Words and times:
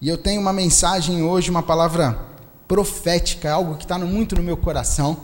E 0.00 0.08
eu 0.08 0.16
tenho 0.16 0.40
uma 0.40 0.52
mensagem 0.52 1.24
hoje, 1.24 1.50
uma 1.50 1.62
palavra 1.62 2.16
profética, 2.68 3.50
algo 3.50 3.74
que 3.74 3.84
está 3.84 3.98
muito 3.98 4.36
no 4.36 4.44
meu 4.44 4.56
coração. 4.56 5.16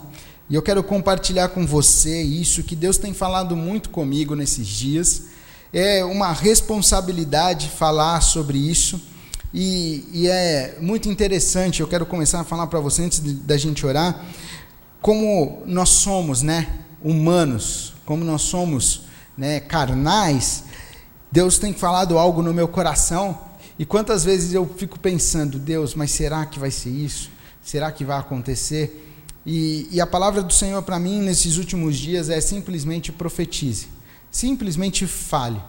E 0.49 0.55
eu 0.55 0.61
quero 0.61 0.83
compartilhar 0.83 1.47
com 1.47 1.65
você 1.65 2.21
isso 2.21 2.61
que 2.61 2.75
Deus 2.75 2.97
tem 2.97 3.13
falado 3.13 3.55
muito 3.55 3.89
comigo 3.89 4.35
nesses 4.35 4.67
dias. 4.67 5.27
É 5.71 6.03
uma 6.03 6.33
responsabilidade 6.33 7.69
falar 7.69 8.19
sobre 8.19 8.57
isso. 8.57 9.01
E, 9.53 10.09
e 10.11 10.27
é 10.27 10.77
muito 10.81 11.07
interessante. 11.07 11.79
Eu 11.79 11.87
quero 11.87 12.05
começar 12.05 12.41
a 12.41 12.43
falar 12.43 12.67
para 12.67 12.81
você 12.81 13.03
antes 13.03 13.21
da 13.21 13.55
gente 13.55 13.85
orar. 13.85 14.25
Como 15.01 15.63
nós 15.65 15.87
somos, 15.87 16.41
né? 16.41 16.79
Humanos, 17.01 17.93
como 18.05 18.25
nós 18.25 18.41
somos 18.41 19.03
né, 19.37 19.61
carnais, 19.61 20.65
Deus 21.31 21.57
tem 21.57 21.71
falado 21.71 22.19
algo 22.19 22.41
no 22.41 22.53
meu 22.53 22.67
coração. 22.67 23.39
E 23.77 23.85
quantas 23.85 24.23
vezes 24.23 24.53
eu 24.53 24.65
fico 24.65 24.97
pensando, 24.97 25.59
Deus, 25.59 25.95
mas 25.95 26.11
será 26.11 26.45
que 26.45 26.57
vai 26.57 26.71
ser 26.71 26.89
isso? 26.89 27.29
Será 27.61 27.91
que 27.91 28.05
vai 28.05 28.17
acontecer? 28.17 29.01
E, 29.45 29.87
e 29.91 29.99
a 29.99 30.07
palavra 30.07 30.41
do 30.41 30.53
Senhor 30.53 30.81
para 30.83 30.97
mim 30.97 31.21
nesses 31.21 31.57
últimos 31.57 31.97
dias 31.97 32.29
é 32.29 32.39
simplesmente 32.39 33.11
profetize, 33.11 33.87
simplesmente 34.31 35.05
fale. 35.05 35.61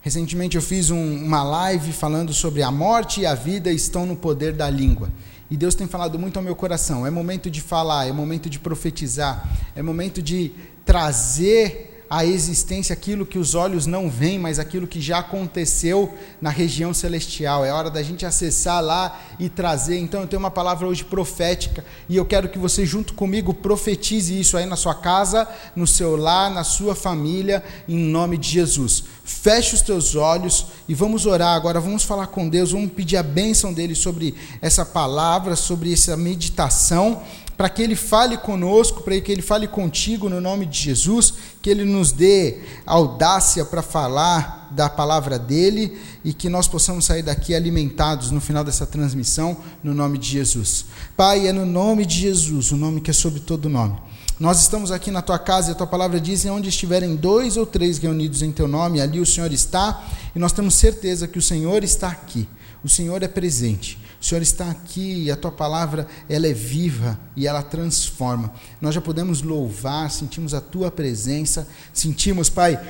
Recentemente 0.00 0.56
eu 0.56 0.62
fiz 0.62 0.90
um, 0.90 1.24
uma 1.24 1.42
live 1.42 1.92
falando 1.92 2.32
sobre 2.32 2.62
a 2.62 2.70
morte 2.70 3.22
e 3.22 3.26
a 3.26 3.34
vida 3.34 3.72
estão 3.72 4.06
no 4.06 4.14
poder 4.14 4.52
da 4.52 4.70
língua. 4.70 5.10
E 5.50 5.56
Deus 5.56 5.74
tem 5.74 5.86
falado 5.86 6.18
muito 6.18 6.36
ao 6.36 6.42
meu 6.42 6.54
coração. 6.54 7.06
É 7.06 7.10
momento 7.10 7.50
de 7.50 7.60
falar, 7.60 8.06
é 8.06 8.12
momento 8.12 8.48
de 8.48 8.58
profetizar, 8.58 9.48
é 9.74 9.82
momento 9.82 10.22
de 10.22 10.52
trazer 10.84 11.93
a 12.08 12.24
existência 12.24 12.92
aquilo 12.92 13.26
que 13.26 13.38
os 13.38 13.54
olhos 13.54 13.86
não 13.86 14.10
veem, 14.10 14.38
mas 14.38 14.58
aquilo 14.58 14.86
que 14.86 15.00
já 15.00 15.18
aconteceu 15.18 16.12
na 16.40 16.50
região 16.50 16.92
celestial. 16.92 17.64
É 17.64 17.72
hora 17.72 17.90
da 17.90 18.02
gente 18.02 18.26
acessar 18.26 18.82
lá 18.82 19.20
e 19.38 19.48
trazer. 19.48 19.98
Então 19.98 20.20
eu 20.20 20.26
tenho 20.26 20.40
uma 20.40 20.50
palavra 20.50 20.86
hoje 20.86 21.04
profética 21.04 21.84
e 22.08 22.16
eu 22.16 22.24
quero 22.24 22.48
que 22.48 22.58
você 22.58 22.84
junto 22.84 23.14
comigo 23.14 23.54
profetize 23.54 24.38
isso 24.38 24.56
aí 24.56 24.66
na 24.66 24.76
sua 24.76 24.94
casa, 24.94 25.48
no 25.74 25.86
seu 25.86 26.16
lar, 26.16 26.50
na 26.50 26.64
sua 26.64 26.94
família, 26.94 27.62
em 27.88 27.98
nome 27.98 28.36
de 28.36 28.48
Jesus. 28.48 29.04
Feche 29.24 29.74
os 29.74 29.80
teus 29.80 30.14
olhos 30.14 30.66
e 30.86 30.94
vamos 30.94 31.24
orar 31.24 31.56
agora, 31.56 31.80
vamos 31.80 32.04
falar 32.04 32.26
com 32.26 32.48
Deus, 32.48 32.72
vamos 32.72 32.92
pedir 32.92 33.16
a 33.16 33.22
bênção 33.22 33.72
dele 33.72 33.94
sobre 33.94 34.34
essa 34.60 34.84
palavra, 34.84 35.56
sobre 35.56 35.92
essa 35.92 36.16
meditação 36.16 37.22
para 37.56 37.68
que 37.68 37.82
Ele 37.82 37.94
fale 37.94 38.36
conosco, 38.36 39.02
para 39.02 39.20
que 39.20 39.30
Ele 39.30 39.42
fale 39.42 39.68
contigo 39.68 40.28
no 40.28 40.40
nome 40.40 40.66
de 40.66 40.78
Jesus, 40.78 41.34
que 41.62 41.70
Ele 41.70 41.84
nos 41.84 42.12
dê 42.12 42.58
audácia 42.84 43.64
para 43.64 43.82
falar 43.82 44.68
da 44.72 44.88
palavra 44.88 45.38
dEle 45.38 45.96
e 46.24 46.32
que 46.32 46.48
nós 46.48 46.66
possamos 46.66 47.04
sair 47.04 47.22
daqui 47.22 47.54
alimentados 47.54 48.30
no 48.30 48.40
final 48.40 48.64
dessa 48.64 48.86
transmissão, 48.86 49.56
no 49.82 49.94
nome 49.94 50.18
de 50.18 50.28
Jesus. 50.28 50.86
Pai, 51.16 51.46
é 51.46 51.52
no 51.52 51.64
nome 51.64 52.04
de 52.04 52.18
Jesus, 52.18 52.72
o 52.72 52.76
nome 52.76 53.00
que 53.00 53.10
é 53.10 53.14
sobre 53.14 53.40
todo 53.40 53.68
nome. 53.68 53.96
Nós 54.38 54.60
estamos 54.60 54.90
aqui 54.90 55.12
na 55.12 55.22
tua 55.22 55.38
casa 55.38 55.68
e 55.68 55.72
a 55.72 55.74
tua 55.76 55.86
palavra 55.86 56.20
diz: 56.20 56.44
onde 56.46 56.68
estiverem 56.68 57.14
dois 57.14 57.56
ou 57.56 57.64
três 57.64 57.98
reunidos 57.98 58.42
em 58.42 58.50
teu 58.50 58.66
nome, 58.66 59.00
ali 59.00 59.20
o 59.20 59.26
Senhor 59.26 59.52
está, 59.52 60.04
e 60.34 60.38
nós 60.38 60.52
temos 60.52 60.74
certeza 60.74 61.28
que 61.28 61.38
o 61.38 61.42
Senhor 61.42 61.84
está 61.84 62.08
aqui. 62.08 62.48
O 62.82 62.88
Senhor 62.88 63.22
é 63.22 63.28
presente. 63.28 63.98
O 64.20 64.24
Senhor 64.24 64.42
está 64.42 64.70
aqui 64.70 65.24
e 65.24 65.30
a 65.30 65.36
tua 65.36 65.52
palavra 65.52 66.06
ela 66.28 66.46
é 66.46 66.52
viva 66.52 67.18
e 67.36 67.46
ela 67.46 67.62
transforma. 67.62 68.52
Nós 68.80 68.94
já 68.94 69.00
podemos 69.00 69.42
louvar, 69.42 70.10
sentimos 70.10 70.52
a 70.52 70.60
tua 70.60 70.90
presença, 70.90 71.68
sentimos, 71.92 72.48
Pai, 72.48 72.80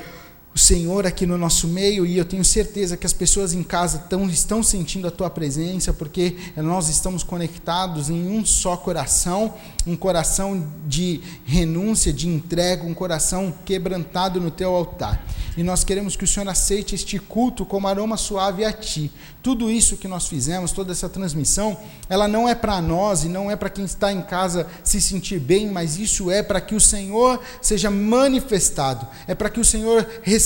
o 0.55 0.59
Senhor 0.59 1.05
aqui 1.05 1.27
no 1.27 1.37
nosso 1.37 1.67
meio 1.67 2.07
e 2.07 2.17
eu 2.17 2.25
tenho 2.25 2.45
certeza 2.45 2.97
que 2.97 3.05
as 3.05 3.13
pessoas 3.13 3.53
em 3.53 3.63
casa 3.63 3.99
tão, 3.99 4.29
estão 4.29 4.63
sentindo 4.63 5.09
a 5.09 5.11
tua 5.11 5.29
presença 5.29 5.93
porque 5.93 6.37
nós 6.57 6.89
estamos 6.89 7.25
conectados 7.25 8.09
em 8.09 8.29
um 8.29 8.45
só 8.45 8.77
coração, 8.77 9.53
um 9.85 9.97
coração 9.97 10.65
de 10.87 11.21
renúncia, 11.45 12.13
de 12.13 12.29
entrega, 12.29 12.85
um 12.85 12.95
coração 12.95 13.53
quebrantado 13.65 14.41
no 14.41 14.51
teu 14.51 14.73
altar. 14.73 15.27
E 15.57 15.63
nós 15.63 15.85
queremos 15.85 16.17
que 16.17 16.25
o 16.25 16.27
Senhor 16.27 16.49
aceite 16.49 16.95
este 16.95 17.19
culto 17.19 17.65
como 17.65 17.87
aroma 17.87 18.17
suave 18.17 18.65
a 18.65 18.73
ti. 18.73 19.11
Tudo 19.41 19.71
isso 19.71 19.97
que 19.97 20.09
nós 20.09 20.27
fizemos, 20.27 20.73
toda 20.73 20.91
essa 20.91 21.09
transmissão, 21.09 21.77
ela 22.09 22.27
não 22.27 22.49
é 22.49 22.55
para 22.55 22.81
nós 22.81 23.25
e 23.25 23.29
não 23.29 23.51
é 23.51 23.55
para 23.55 23.71
quem 23.71 23.85
está 23.85 24.13
em 24.13 24.23
casa 24.23 24.67
se 24.83 25.01
sentir 25.01 25.39
bem, 25.39 25.71
mas 25.71 25.97
isso 25.97 26.31
é 26.31 26.43
para 26.43 26.61
que 26.61 26.75
o 26.75 26.81
Senhor 26.81 27.41
seja 27.63 27.89
manifestado, 27.91 29.07
é 29.29 29.35
para 29.35 29.51
que 29.51 29.61
o 29.61 29.65
Senhor 29.65 30.05
receba, 30.23 30.44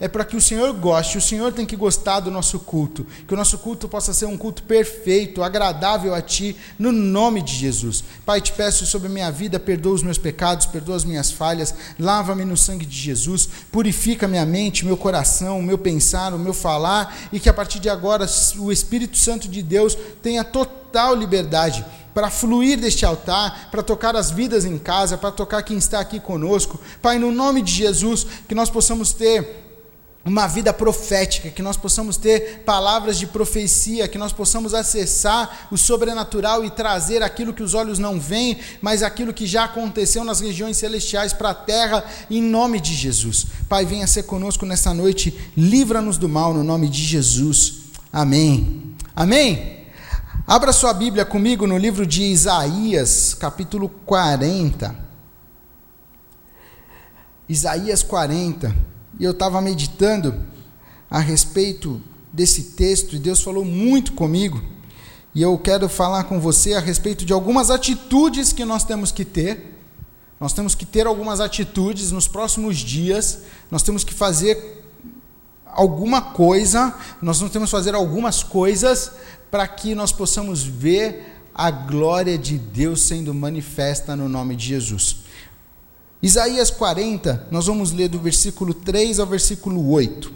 é 0.00 0.08
para 0.08 0.24
que 0.24 0.36
o 0.36 0.40
Senhor 0.40 0.72
goste. 0.72 1.18
O 1.18 1.20
Senhor 1.20 1.52
tem 1.52 1.66
que 1.66 1.76
gostar 1.76 2.20
do 2.20 2.30
nosso 2.30 2.58
culto, 2.60 3.06
que 3.26 3.34
o 3.34 3.36
nosso 3.36 3.58
culto 3.58 3.88
possa 3.88 4.12
ser 4.12 4.26
um 4.26 4.36
culto 4.36 4.62
perfeito, 4.62 5.42
agradável 5.42 6.14
a 6.14 6.22
Ti, 6.22 6.56
no 6.78 6.92
nome 6.92 7.42
de 7.42 7.54
Jesus. 7.54 8.02
Pai, 8.24 8.40
te 8.40 8.52
peço 8.52 8.86
sobre 8.86 9.08
a 9.08 9.10
minha 9.10 9.30
vida, 9.30 9.60
perdoa 9.60 9.94
os 9.94 10.02
meus 10.02 10.18
pecados, 10.18 10.66
perdoa 10.66 10.96
as 10.96 11.04
minhas 11.04 11.30
falhas, 11.30 11.74
lava-me 11.98 12.44
no 12.44 12.56
sangue 12.56 12.86
de 12.86 12.96
Jesus, 12.96 13.48
purifica 13.70 14.28
minha 14.28 14.46
mente, 14.46 14.84
meu 14.84 14.96
coração, 14.96 15.58
o 15.58 15.62
meu 15.62 15.78
pensar, 15.78 16.32
o 16.34 16.38
meu 16.38 16.54
falar, 16.54 17.16
e 17.32 17.40
que 17.40 17.48
a 17.48 17.54
partir 17.54 17.78
de 17.78 17.88
agora 17.88 18.26
o 18.58 18.72
Espírito 18.72 19.16
Santo 19.16 19.48
de 19.48 19.62
Deus 19.62 19.96
tenha 20.22 20.44
total 20.44 21.14
liberdade 21.14 21.84
para 22.18 22.30
fluir 22.30 22.80
deste 22.80 23.06
altar, 23.06 23.68
para 23.70 23.80
tocar 23.80 24.16
as 24.16 24.28
vidas 24.28 24.64
em 24.64 24.76
casa, 24.76 25.16
para 25.16 25.30
tocar 25.30 25.62
quem 25.62 25.78
está 25.78 26.00
aqui 26.00 26.18
conosco. 26.18 26.80
Pai, 27.00 27.16
no 27.16 27.30
nome 27.30 27.62
de 27.62 27.70
Jesus, 27.70 28.26
que 28.48 28.56
nós 28.56 28.68
possamos 28.68 29.12
ter 29.12 29.64
uma 30.24 30.48
vida 30.48 30.72
profética, 30.72 31.48
que 31.48 31.62
nós 31.62 31.76
possamos 31.76 32.16
ter 32.16 32.64
palavras 32.64 33.20
de 33.20 33.26
profecia, 33.28 34.08
que 34.08 34.18
nós 34.18 34.32
possamos 34.32 34.74
acessar 34.74 35.68
o 35.70 35.76
sobrenatural 35.78 36.64
e 36.64 36.70
trazer 36.70 37.22
aquilo 37.22 37.54
que 37.54 37.62
os 37.62 37.72
olhos 37.72 38.00
não 38.00 38.18
veem, 38.18 38.58
mas 38.82 39.04
aquilo 39.04 39.32
que 39.32 39.46
já 39.46 39.62
aconteceu 39.62 40.24
nas 40.24 40.40
regiões 40.40 40.76
celestiais 40.76 41.32
para 41.32 41.50
a 41.50 41.54
terra, 41.54 42.04
em 42.28 42.42
nome 42.42 42.80
de 42.80 42.96
Jesus. 42.96 43.46
Pai, 43.68 43.86
venha 43.86 44.08
ser 44.08 44.24
conosco 44.24 44.66
nessa 44.66 44.92
noite, 44.92 45.38
livra-nos 45.56 46.18
do 46.18 46.28
mal, 46.28 46.52
no 46.52 46.64
nome 46.64 46.88
de 46.88 47.00
Jesus. 47.00 47.74
Amém. 48.12 48.92
Amém? 49.14 49.77
Abra 50.50 50.72
sua 50.72 50.94
Bíblia 50.94 51.26
comigo 51.26 51.66
no 51.66 51.76
livro 51.76 52.06
de 52.06 52.22
Isaías, 52.22 53.34
capítulo 53.34 53.86
40. 54.06 54.96
Isaías 57.46 58.02
40. 58.02 58.74
E 59.20 59.24
eu 59.24 59.32
estava 59.32 59.60
meditando 59.60 60.34
a 61.10 61.18
respeito 61.18 62.00
desse 62.32 62.62
texto 62.70 63.14
e 63.14 63.18
Deus 63.18 63.42
falou 63.42 63.62
muito 63.62 64.14
comigo. 64.14 64.58
E 65.34 65.42
eu 65.42 65.58
quero 65.58 65.86
falar 65.86 66.24
com 66.24 66.40
você 66.40 66.72
a 66.72 66.80
respeito 66.80 67.26
de 67.26 67.34
algumas 67.34 67.70
atitudes 67.70 68.50
que 68.50 68.64
nós 68.64 68.84
temos 68.84 69.12
que 69.12 69.26
ter. 69.26 69.78
Nós 70.40 70.54
temos 70.54 70.74
que 70.74 70.86
ter 70.86 71.06
algumas 71.06 71.40
atitudes 71.40 72.10
nos 72.10 72.26
próximos 72.26 72.78
dias. 72.78 73.40
Nós 73.70 73.82
temos 73.82 74.02
que 74.02 74.14
fazer 74.14 74.78
alguma 75.66 76.22
coisa, 76.22 76.94
nós 77.20 77.40
não 77.40 77.48
temos 77.50 77.68
que 77.68 77.76
fazer 77.76 77.94
algumas 77.94 78.42
coisas 78.42 79.12
para 79.50 79.66
que 79.66 79.94
nós 79.94 80.12
possamos 80.12 80.62
ver 80.62 81.40
a 81.54 81.70
glória 81.70 82.38
de 82.38 82.56
Deus 82.56 83.02
sendo 83.02 83.34
manifesta 83.34 84.14
no 84.14 84.28
nome 84.28 84.54
de 84.54 84.66
Jesus. 84.66 85.16
Isaías 86.22 86.70
40, 86.70 87.48
nós 87.50 87.66
vamos 87.66 87.92
ler 87.92 88.08
do 88.08 88.18
versículo 88.18 88.74
3 88.74 89.18
ao 89.18 89.26
versículo 89.26 89.90
8. 89.90 90.32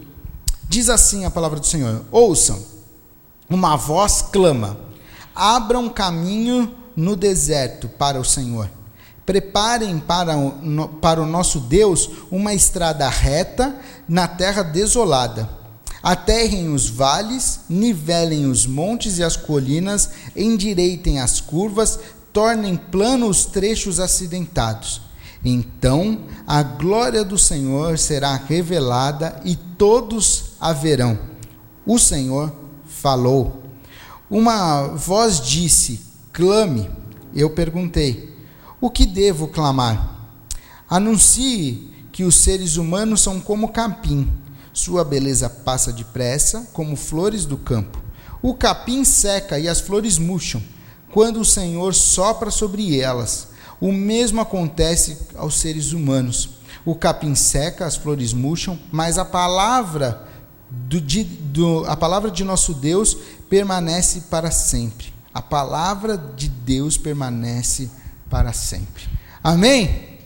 Diz 0.68 0.88
assim 0.88 1.24
a 1.24 1.30
palavra 1.30 1.60
do 1.60 1.66
Senhor: 1.66 2.04
Ouçam, 2.10 2.60
uma 3.48 3.76
voz 3.76 4.22
clama: 4.22 4.78
abram 5.34 5.88
caminho 5.88 6.74
no 6.96 7.16
deserto 7.16 7.88
para 7.88 8.18
o 8.18 8.24
Senhor. 8.24 8.70
Preparem 9.24 9.98
para 9.98 10.36
o, 10.36 10.88
para 11.00 11.22
o 11.22 11.26
nosso 11.26 11.60
Deus 11.60 12.10
uma 12.30 12.52
estrada 12.54 13.08
reta 13.08 13.76
na 14.08 14.26
terra 14.26 14.62
desolada. 14.62 15.61
Aterrem 16.02 16.72
os 16.72 16.88
vales, 16.88 17.60
nivelem 17.68 18.46
os 18.46 18.66
montes 18.66 19.18
e 19.18 19.22
as 19.22 19.36
colinas, 19.36 20.10
endireitem 20.34 21.20
as 21.20 21.40
curvas, 21.40 21.98
tornem 22.32 22.76
planos 22.76 23.38
os 23.38 23.44
trechos 23.46 24.00
acidentados. 24.00 25.02
Então 25.44 26.20
a 26.46 26.62
glória 26.62 27.24
do 27.24 27.38
Senhor 27.38 27.98
será 27.98 28.34
revelada 28.36 29.40
e 29.44 29.56
todos 29.56 30.52
a 30.60 30.72
verão. 30.72 31.18
O 31.84 31.98
Senhor 31.98 32.52
falou. 32.86 33.62
Uma 34.30 34.88
voz 34.88 35.40
disse: 35.40 36.00
Clame. 36.32 36.90
Eu 37.34 37.50
perguntei: 37.50 38.32
o 38.82 38.90
que 38.90 39.06
devo 39.06 39.46
clamar? 39.46 40.26
Anuncie 40.90 41.88
que 42.10 42.24
os 42.24 42.34
seres 42.34 42.76
humanos 42.76 43.22
são 43.22 43.40
como 43.40 43.68
capim. 43.68 44.28
Sua 44.72 45.04
beleza 45.04 45.50
passa 45.50 45.92
depressa, 45.92 46.66
como 46.72 46.96
flores 46.96 47.44
do 47.44 47.56
campo. 47.56 48.02
O 48.40 48.54
capim 48.54 49.04
seca 49.04 49.58
e 49.58 49.68
as 49.68 49.80
flores 49.80 50.18
murcham, 50.18 50.62
quando 51.12 51.40
o 51.40 51.44
Senhor 51.44 51.94
sopra 51.94 52.50
sobre 52.50 52.98
elas. 52.98 53.48
O 53.80 53.92
mesmo 53.92 54.40
acontece 54.40 55.18
aos 55.36 55.60
seres 55.60 55.92
humanos. 55.92 56.50
O 56.84 56.94
capim 56.94 57.34
seca, 57.34 57.84
as 57.84 57.96
flores 57.96 58.32
murcham, 58.32 58.78
mas 58.90 59.18
a 59.18 59.24
palavra 59.24 60.26
do, 60.70 61.00
de, 61.00 61.22
do, 61.22 61.84
a 61.86 61.96
palavra 61.96 62.30
de 62.30 62.42
nosso 62.42 62.72
Deus 62.72 63.16
permanece 63.48 64.22
para 64.30 64.50
sempre. 64.50 65.12
A 65.34 65.42
palavra 65.42 66.16
de 66.16 66.48
Deus 66.48 66.96
permanece 66.96 67.90
para 68.30 68.52
sempre. 68.52 69.04
Amém? 69.44 70.18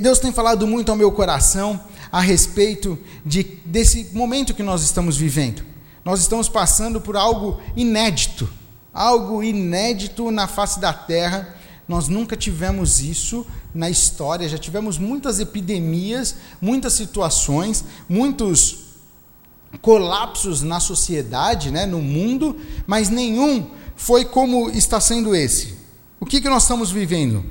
Deus 0.00 0.18
tem 0.18 0.32
falado 0.32 0.66
muito 0.66 0.90
ao 0.90 0.96
meu 0.96 1.12
coração 1.12 1.80
a 2.14 2.20
respeito 2.20 2.96
de, 3.26 3.42
desse 3.64 4.10
momento 4.12 4.54
que 4.54 4.62
nós 4.62 4.84
estamos 4.84 5.16
vivendo. 5.16 5.64
Nós 6.04 6.20
estamos 6.20 6.48
passando 6.48 7.00
por 7.00 7.16
algo 7.16 7.60
inédito, 7.74 8.48
algo 8.92 9.42
inédito 9.42 10.30
na 10.30 10.46
face 10.46 10.78
da 10.78 10.92
terra. 10.92 11.56
Nós 11.88 12.06
nunca 12.06 12.36
tivemos 12.36 13.00
isso 13.00 13.44
na 13.74 13.90
história, 13.90 14.48
já 14.48 14.56
tivemos 14.56 14.96
muitas 14.96 15.40
epidemias, 15.40 16.36
muitas 16.60 16.92
situações, 16.92 17.84
muitos 18.08 18.78
colapsos 19.82 20.62
na 20.62 20.78
sociedade, 20.78 21.72
né, 21.72 21.84
no 21.84 22.00
mundo, 22.00 22.56
mas 22.86 23.08
nenhum 23.08 23.72
foi 23.96 24.24
como 24.24 24.70
está 24.70 25.00
sendo 25.00 25.34
esse. 25.34 25.74
O 26.20 26.26
que, 26.26 26.40
que 26.40 26.48
nós 26.48 26.62
estamos 26.62 26.92
vivendo? 26.92 27.44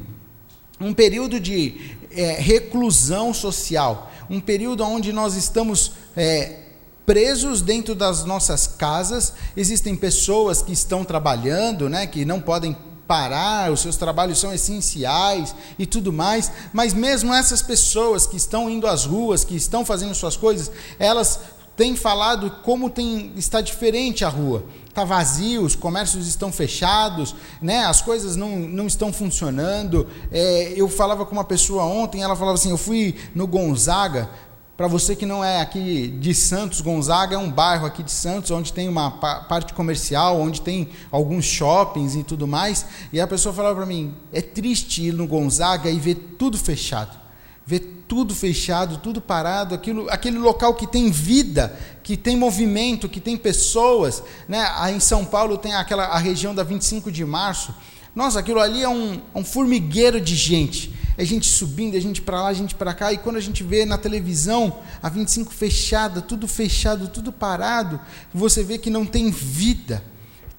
Um 0.79 0.93
período 0.93 1.37
de 1.37 1.97
é, 2.11 2.39
reclusão 2.39 3.33
social, 3.33 4.09
um 4.29 4.39
período 4.39 4.83
onde 4.83 5.11
nós 5.11 5.35
estamos 5.35 5.91
é, 6.15 6.59
presos 7.05 7.61
dentro 7.61 7.93
das 7.93 8.25
nossas 8.25 8.67
casas. 8.67 9.33
Existem 9.55 9.95
pessoas 9.95 10.61
que 10.61 10.71
estão 10.71 11.03
trabalhando, 11.03 11.89
né, 11.89 12.07
que 12.07 12.25
não 12.25 12.39
podem 12.39 12.75
parar, 13.07 13.71
os 13.71 13.81
seus 13.81 13.97
trabalhos 13.97 14.39
são 14.39 14.53
essenciais 14.53 15.53
e 15.77 15.85
tudo 15.85 16.13
mais, 16.13 16.51
mas 16.71 16.93
mesmo 16.93 17.33
essas 17.33 17.61
pessoas 17.61 18.25
que 18.25 18.37
estão 18.37 18.69
indo 18.69 18.87
às 18.87 19.05
ruas, 19.05 19.43
que 19.43 19.55
estão 19.55 19.85
fazendo 19.85 20.15
suas 20.15 20.37
coisas, 20.37 20.71
elas 20.97 21.39
têm 21.75 21.95
falado 21.95 22.49
como 22.63 22.89
tem, 22.89 23.33
está 23.35 23.59
diferente 23.59 24.23
a 24.23 24.29
rua 24.29 24.63
está 24.93 25.03
vazio, 25.03 25.63
os 25.63 25.75
comércios 25.75 26.27
estão 26.27 26.51
fechados, 26.51 27.35
né? 27.59 27.85
as 27.85 28.01
coisas 28.01 28.35
não, 28.35 28.59
não 28.59 28.85
estão 28.85 29.11
funcionando. 29.11 30.07
É, 30.31 30.73
eu 30.75 30.87
falava 30.87 31.25
com 31.25 31.31
uma 31.31 31.43
pessoa 31.43 31.83
ontem, 31.83 32.21
ela 32.21 32.35
falava 32.35 32.55
assim: 32.55 32.69
eu 32.69 32.77
fui 32.77 33.15
no 33.33 33.47
Gonzaga. 33.47 34.29
Para 34.75 34.87
você 34.87 35.15
que 35.15 35.25
não 35.25 35.43
é 35.43 35.61
aqui 35.61 36.07
de 36.07 36.33
Santos, 36.33 36.81
Gonzaga 36.81 37.35
é 37.35 37.37
um 37.37 37.51
bairro 37.51 37.85
aqui 37.85 38.01
de 38.01 38.11
Santos, 38.11 38.49
onde 38.49 38.73
tem 38.73 38.89
uma 38.89 39.11
parte 39.11 39.71
comercial, 39.71 40.41
onde 40.41 40.61
tem 40.61 40.89
alguns 41.11 41.45
shoppings 41.45 42.15
e 42.15 42.23
tudo 42.23 42.47
mais. 42.47 42.83
E 43.11 43.21
a 43.21 43.27
pessoa 43.27 43.53
falava 43.53 43.75
para 43.75 43.85
mim: 43.85 44.15
é 44.31 44.41
triste 44.41 45.03
ir 45.03 45.13
no 45.13 45.27
Gonzaga 45.27 45.89
e 45.89 45.99
ver 45.99 46.15
tudo 46.37 46.57
fechado 46.57 47.22
ver 47.65 48.03
tudo 48.07 48.35
fechado, 48.35 48.97
tudo 48.97 49.21
parado, 49.21 49.73
aquilo, 49.73 50.09
aquele 50.09 50.37
local 50.37 50.73
que 50.73 50.85
tem 50.85 51.09
vida, 51.09 51.77
que 52.03 52.17
tem 52.17 52.35
movimento, 52.35 53.09
que 53.09 53.19
tem 53.19 53.37
pessoas. 53.37 54.21
Né? 54.47 54.65
Aí 54.77 54.95
em 54.95 54.99
São 54.99 55.25
Paulo 55.25 55.57
tem 55.57 55.73
aquela 55.73 56.05
a 56.05 56.17
região 56.17 56.53
da 56.53 56.63
25 56.63 57.11
de 57.11 57.23
março. 57.23 57.73
Nossa, 58.15 58.39
aquilo 58.39 58.59
ali 58.59 58.83
é 58.83 58.89
um, 58.89 59.19
um 59.33 59.43
formigueiro 59.43 60.21
de 60.21 60.35
gente. 60.35 60.93
É 61.17 61.23
gente 61.23 61.47
subindo, 61.47 61.95
é 61.95 61.99
gente 61.99 62.21
para 62.21 62.41
lá, 62.41 62.51
é 62.51 62.55
gente 62.55 62.75
para 62.75 62.93
cá. 62.93 63.13
E 63.13 63.17
quando 63.17 63.37
a 63.37 63.41
gente 63.41 63.63
vê 63.63 63.85
na 63.85 63.97
televisão 63.97 64.79
a 65.01 65.09
25 65.09 65.53
fechada, 65.53 66.21
tudo 66.21 66.47
fechado, 66.47 67.07
tudo 67.07 67.31
parado, 67.31 67.99
você 68.33 68.63
vê 68.63 68.77
que 68.77 68.89
não 68.89 69.05
tem 69.05 69.31
vida. 69.31 70.03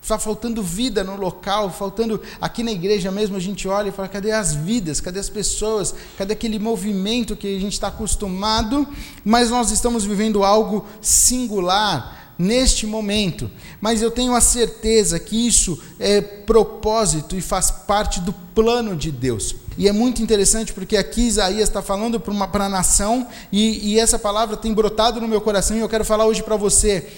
Está 0.04 0.18
faltando 0.18 0.62
vida 0.62 1.02
no 1.02 1.16
local, 1.16 1.70
faltando. 1.70 2.20
Aqui 2.38 2.62
na 2.62 2.70
igreja 2.70 3.10
mesmo 3.10 3.38
a 3.38 3.40
gente 3.40 3.66
olha 3.66 3.88
e 3.88 3.90
fala: 3.90 4.06
cadê 4.06 4.32
as 4.32 4.54
vidas? 4.54 5.00
Cadê 5.00 5.18
as 5.18 5.30
pessoas? 5.30 5.94
Cadê 6.18 6.34
aquele 6.34 6.58
movimento 6.58 7.34
que 7.34 7.56
a 7.56 7.58
gente 7.58 7.72
está 7.72 7.88
acostumado? 7.88 8.86
Mas 9.24 9.48
nós 9.48 9.70
estamos 9.70 10.04
vivendo 10.04 10.44
algo 10.44 10.84
singular 11.00 12.34
neste 12.38 12.86
momento. 12.86 13.50
Mas 13.80 14.02
eu 14.02 14.10
tenho 14.10 14.34
a 14.34 14.42
certeza 14.42 15.18
que 15.18 15.46
isso 15.46 15.82
é 15.98 16.20
propósito 16.20 17.34
e 17.34 17.40
faz 17.40 17.70
parte 17.70 18.20
do 18.20 18.34
plano 18.54 18.94
de 18.94 19.10
Deus. 19.10 19.56
E 19.78 19.88
é 19.88 19.92
muito 19.92 20.22
interessante 20.22 20.72
porque 20.74 20.98
aqui 20.98 21.22
Isaías 21.22 21.68
está 21.68 21.80
falando 21.80 22.20
para 22.20 22.66
a 22.66 22.68
nação 22.68 23.26
e, 23.50 23.94
e 23.94 23.98
essa 23.98 24.18
palavra 24.18 24.54
tem 24.56 24.72
brotado 24.74 25.18
no 25.20 25.26
meu 25.26 25.40
coração 25.40 25.76
e 25.76 25.80
eu 25.80 25.88
quero 25.88 26.04
falar 26.04 26.26
hoje 26.26 26.42
para 26.42 26.56
você. 26.56 27.10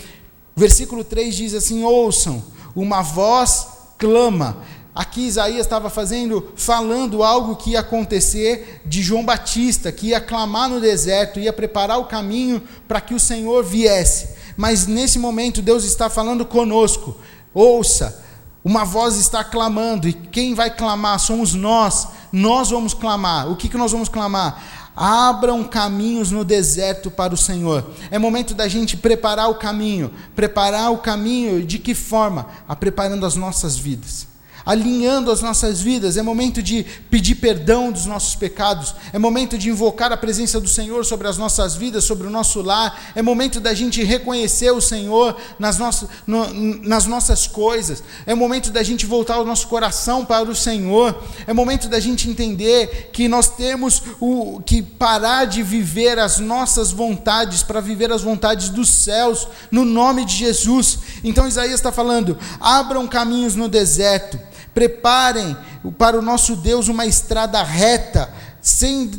Versículo 0.57 1.05
3 1.05 1.35
diz 1.35 1.55
assim: 1.55 1.85
ouçam 1.85 2.43
uma 2.75 3.03
voz 3.03 3.67
clama. 3.99 4.57
Aqui 4.95 5.27
Isaías 5.27 5.61
estava 5.61 5.91
fazendo, 5.91 6.53
falando 6.57 7.23
algo 7.23 7.57
que 7.57 7.73
ia 7.73 7.81
acontecer 7.81 8.81
de 8.87 9.03
João 9.03 9.27
Batista, 9.27 9.93
que 9.93 10.07
ia 10.09 10.21
clamar 10.21 10.71
no 10.71 10.81
deserto, 10.81 11.39
ia 11.39 11.53
preparar 11.53 11.99
o 11.99 12.07
caminho 12.07 12.63
para 12.89 13.03
que 13.03 13.13
o 13.13 13.21
Senhor 13.21 13.63
viesse. 13.63 14.31
Mas 14.57 14.87
nesse 14.87 15.19
momento 15.19 15.61
Deus 15.61 15.85
está 15.85 16.09
falando 16.09 16.47
conosco. 16.47 17.15
Ouça, 17.53 18.25
uma 18.65 18.85
voz 18.85 19.17
está 19.17 19.45
clamando, 19.45 20.09
e 20.09 20.15
quem 20.15 20.55
vai 20.55 20.75
clamar 20.75 21.19
somos 21.19 21.53
nós. 21.53 22.09
Nós 22.33 22.71
vamos 22.71 22.95
clamar. 22.95 23.51
O 23.51 23.57
que, 23.57 23.69
que 23.69 23.77
nós 23.77 23.93
vamos 23.93 24.09
clamar? 24.09 24.63
Abram 24.97 25.63
caminhos 25.63 26.31
no 26.31 26.45
deserto 26.45 27.11
para 27.11 27.35
o 27.35 27.37
Senhor. 27.37 27.85
É 28.11 28.19
momento 28.19 28.55
da 28.55 28.67
gente 28.67 28.97
preparar 28.97 29.51
o 29.51 29.57
caminho. 29.57 30.11
Preparar 30.35 30.91
o 30.91 30.99
caminho 30.99 31.65
de 31.65 31.79
que 31.79 31.95
forma? 31.95 32.47
A 32.67 32.75
preparando 32.75 33.27
as 33.27 33.37
nossas 33.37 33.77
vidas 33.77 34.27
alinhando 34.67 35.31
as 35.31 35.41
nossas 35.41 35.81
vidas, 35.81 36.17
é 36.17 36.23
momento 36.23 36.61
de 36.61 36.85
pedir 37.09 37.37
perdão 37.37 37.93
dos 37.93 38.05
nossos 38.05 38.35
pecados, 38.35 38.97
é 39.13 39.19
momento 39.19 39.57
de 39.57 39.71
invocar 39.71 40.11
a 40.11 40.17
presença 40.17 40.61
do 40.61 40.69
Senhor 40.69 41.07
sobre 41.07 41.29
as 41.29 41.39
nossas 41.39 41.77
vidas, 41.77 42.03
sobre 42.03 42.27
o 42.27 42.31
nosso 42.31 42.61
lar, 42.63 43.13
é 43.15 43.23
momento 43.23 43.61
da 43.61 43.73
gente 43.73 44.03
reconhecer 44.03 44.73
o 44.73 44.81
Senhor 44.81 45.37
nas 45.57 45.79
nossas, 45.79 46.09
no, 46.27 46.53
nas 46.83 47.07
nossas 47.07 47.47
coisas, 47.47 48.03
é 48.27 48.35
momento 48.35 48.73
da 48.73 48.83
gente 48.83 49.07
voltar 49.07 49.39
o 49.39 49.45
nosso 49.45 49.69
coração 49.69 50.25
para 50.25 50.51
o 50.51 50.57
Senhor, 50.57 51.23
é 51.47 51.53
momento 51.53 51.87
da 51.87 52.01
gente 52.01 52.29
entender 52.29 53.11
que 53.13 53.29
nós 53.29 53.49
temos 53.49 54.03
o, 54.19 54.61
que 54.67 54.83
parar 54.83 55.45
de 55.45 55.63
viver 55.63 56.19
as 56.19 56.41
nossas 56.41 56.91
vontades 56.91 57.63
para 57.63 57.81
viver 57.81 58.11
as 58.11 58.23
vontades 58.23 58.69
dos 58.69 58.89
céus, 58.89 59.47
no 59.71 59.85
nome 59.85 60.25
de 60.25 60.35
Jesus. 60.35 60.99
Então 61.23 61.47
Isaías 61.47 61.75
está 61.75 61.93
falando: 61.93 62.37
abram 62.61 63.07
caminhos 63.07 63.55
no 63.55 63.69
deserto 63.69 64.41
Preparem 64.77 65.57
para 65.97 66.19
o 66.19 66.23
nosso 66.23 66.55
Deus 66.55 66.89
uma 66.89 67.07
estrada 67.07 67.63
reta, 67.63 68.29
sem, 68.61 69.11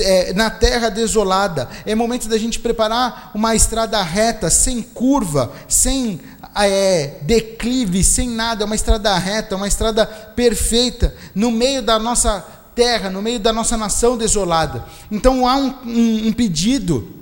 é, 0.00 0.34
na 0.34 0.50
terra 0.50 0.90
desolada. 0.90 1.70
É 1.86 1.94
momento 1.94 2.28
da 2.28 2.36
gente 2.36 2.58
preparar 2.58 3.30
uma 3.34 3.54
estrada 3.54 4.02
reta, 4.02 4.50
sem 4.50 4.82
curva, 4.82 5.50
sem 5.66 6.20
é, 6.54 7.14
declive, 7.22 8.04
sem 8.04 8.28
nada, 8.28 8.66
uma 8.66 8.74
estrada 8.74 9.16
reta, 9.16 9.56
uma 9.56 9.66
estrada 9.66 10.04
perfeita, 10.04 11.14
no 11.34 11.50
meio 11.50 11.80
da 11.80 11.98
nossa 11.98 12.44
terra, 12.74 13.08
no 13.08 13.22
meio 13.22 13.40
da 13.40 13.54
nossa 13.54 13.74
nação 13.74 14.18
desolada. 14.18 14.84
Então 15.10 15.48
há 15.48 15.56
um, 15.56 15.74
um, 15.86 16.28
um 16.28 16.32
pedido 16.34 17.15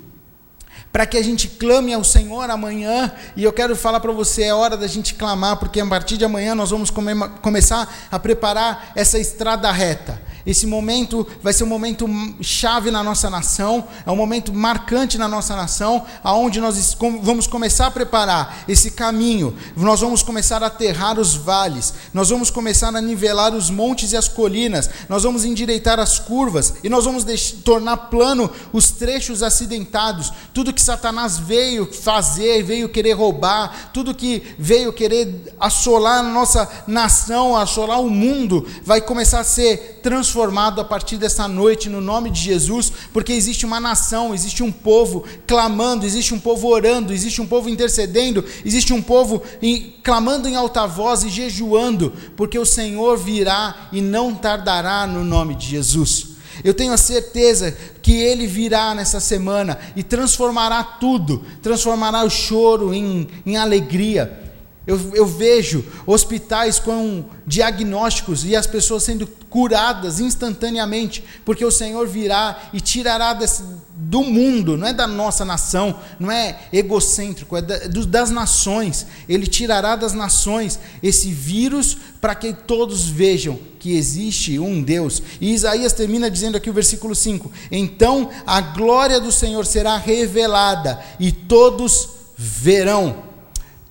para 0.95 1.05
que 1.05 1.17
a 1.17 1.21
gente 1.21 1.49
clame 1.49 1.93
ao 1.93 2.05
Senhor 2.05 2.49
amanhã. 2.49 3.11
E 3.35 3.43
eu 3.43 3.51
quero 3.51 3.75
falar 3.75 3.99
para 3.99 4.13
você: 4.13 4.43
é 4.43 4.53
hora 4.53 4.77
da 4.77 4.87
gente 4.87 5.13
clamar, 5.13 5.57
porque 5.57 5.81
a 5.81 5.85
partir 5.85 6.15
de 6.15 6.23
amanhã 6.23 6.55
nós 6.55 6.69
vamos 6.69 6.89
come 6.89 7.11
começar 7.41 7.93
a 8.09 8.17
preparar 8.17 8.93
essa 8.95 9.19
estrada 9.19 9.69
reta. 9.73 10.21
Esse 10.45 10.67
momento 10.67 11.25
vai 11.41 11.53
ser 11.53 11.63
um 11.63 11.67
momento 11.67 12.07
chave 12.39 12.91
na 12.91 13.03
nossa 13.03 13.29
nação, 13.31 13.87
é 14.05 14.11
um 14.11 14.15
momento 14.15 14.53
marcante 14.53 15.17
na 15.17 15.27
nossa 15.27 15.55
nação, 15.55 16.05
aonde 16.23 16.61
nós 16.61 16.95
vamos 17.21 17.47
começar 17.47 17.87
a 17.87 17.91
preparar 17.91 18.63
esse 18.67 18.91
caminho. 18.91 19.55
Nós 19.75 20.01
vamos 20.01 20.21
começar 20.21 20.61
a 20.61 20.67
aterrar 20.67 21.19
os 21.19 21.33
vales, 21.33 21.95
nós 22.13 22.29
vamos 22.29 22.51
começar 22.51 22.95
a 22.95 23.01
nivelar 23.01 23.55
os 23.55 23.71
montes 23.71 24.11
e 24.11 24.17
as 24.17 24.27
colinas, 24.27 24.87
nós 25.09 25.23
vamos 25.23 25.45
endireitar 25.45 25.99
as 25.99 26.19
curvas 26.19 26.75
e 26.83 26.89
nós 26.89 27.05
vamos 27.05 27.25
tornar 27.63 27.97
plano 27.97 28.49
os 28.71 28.91
trechos 28.91 29.41
acidentados. 29.41 30.31
Tudo 30.53 30.73
que 30.73 30.81
Satanás 30.81 31.39
veio 31.39 31.91
fazer, 31.91 32.61
veio 32.61 32.89
querer 32.89 33.13
roubar, 33.13 33.89
tudo 33.91 34.13
que 34.13 34.43
veio 34.59 34.93
querer 34.93 35.53
assolar 35.59 36.19
a 36.19 36.23
nossa 36.23 36.69
nação, 36.85 37.57
assolar 37.57 37.99
o 37.99 38.11
mundo, 38.11 38.67
vai 38.83 39.01
começar 39.01 39.39
a 39.39 39.43
ser 39.43 40.01
transformado 40.03 40.34
transformado 40.35 40.81
a 40.81 40.83
partir 40.83 41.15
dessa 41.15 41.47
noite 41.47 41.87
no 41.87 42.01
nome 42.01 42.29
de 42.29 42.41
Jesus, 42.41 42.91
porque 43.13 43.31
existe 43.31 43.65
uma 43.65 43.79
nação, 43.79 44.33
existe 44.33 44.61
um 44.61 44.71
povo 44.71 45.23
clamando, 45.47 46.05
existe 46.05 46.33
um 46.33 46.39
povo 46.39 46.67
orando, 46.67 47.13
existe 47.13 47.41
um 47.41 47.47
povo 47.47 47.69
intercedendo, 47.69 48.43
existe 48.65 48.91
um 48.91 49.01
povo 49.01 49.41
em, 49.61 49.95
clamando 50.03 50.49
em 50.49 50.55
alta 50.57 50.85
voz 50.85 51.23
e 51.23 51.29
jejuando, 51.29 52.11
porque 52.35 52.59
o 52.59 52.65
Senhor 52.65 53.17
virá 53.17 53.87
e 53.93 54.01
não 54.01 54.35
tardará 54.35 55.07
no 55.07 55.23
nome 55.23 55.55
de 55.55 55.67
Jesus. 55.67 56.35
Eu 56.65 56.73
tenho 56.73 56.91
a 56.91 56.97
certeza 56.97 57.75
que 58.01 58.13
Ele 58.13 58.45
virá 58.45 58.93
nessa 58.93 59.21
semana 59.21 59.79
e 59.95 60.03
transformará 60.03 60.83
tudo, 60.83 61.45
transformará 61.61 62.25
o 62.25 62.29
choro 62.29 62.93
em, 62.93 63.25
em 63.45 63.55
alegria 63.55 64.44
Eu, 64.87 64.99
eu, 65.15 65.25
vejo 65.25 65.83
hospitais 66.05 66.77
com 66.77 67.25
diagnósticos 67.45 68.45
e 68.45 68.55
as 68.55 68.67
pessoas 68.67 69.01
sendo 69.01 69.25
curadas 69.49 70.19
instantaneamente, 70.19 71.23
porque 71.43 71.65
o 71.65 71.71
Senhor 71.71 72.07
virá 72.07 72.69
e 72.71 72.79
tirará 72.79 73.33
desse, 73.33 73.63
do 73.95 74.21
mundo, 74.21 74.77
não 74.77 74.87
é 74.87 74.93
da 74.93 75.07
nossa 75.07 75.43
nação, 75.43 75.99
não 76.19 76.29
é 76.29 76.59
egocêntrico, 76.71 77.57
é 77.57 77.61
da, 77.61 77.77
das 78.07 78.29
nações. 78.29 79.07
Ele 79.27 79.47
tirará 79.47 79.95
das 79.95 80.13
nações 80.13 80.79
esse 81.01 81.31
vírus 81.31 81.97
para 82.21 82.35
que 82.35 82.53
todos 82.53 83.07
vejam 83.07 83.57
que 83.79 83.95
existe 83.95 84.59
um 84.59 84.83
Deus. 84.83 85.21
E 85.41 85.53
Isaías 85.53 85.93
termina 85.93 86.29
dizendo 86.29 86.57
aqui 86.57 86.69
o 86.69 86.73
versículo 86.73 87.15
5: 87.15 87.51
Então 87.71 88.29
a 88.45 88.61
glória 88.61 89.19
do 89.19 89.31
Senhor 89.31 89.65
será 89.65 89.97
revelada 89.97 90.99
e 91.19 91.31
todos 91.31 92.09
verão 92.37 93.34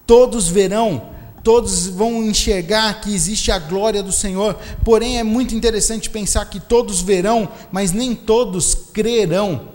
Todos 0.06 0.48
verão, 0.48 1.10
todos 1.42 1.86
vão 1.86 2.22
enxergar 2.24 3.00
que 3.00 3.14
existe 3.14 3.50
a 3.50 3.58
glória 3.58 4.02
do 4.02 4.12
Senhor. 4.12 4.54
Porém, 4.84 5.18
é 5.18 5.22
muito 5.22 5.54
interessante 5.54 6.10
pensar 6.10 6.44
que 6.46 6.58
todos 6.58 7.00
verão, 7.00 7.48
mas 7.70 7.92
nem 7.92 8.14
todos 8.14 8.74
crerão. 8.74 9.68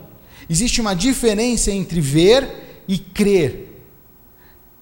Existe 0.48 0.80
uma 0.80 0.94
diferença 0.94 1.70
entre 1.70 2.00
ver 2.00 2.82
e 2.88 2.98
crer. 2.98 3.69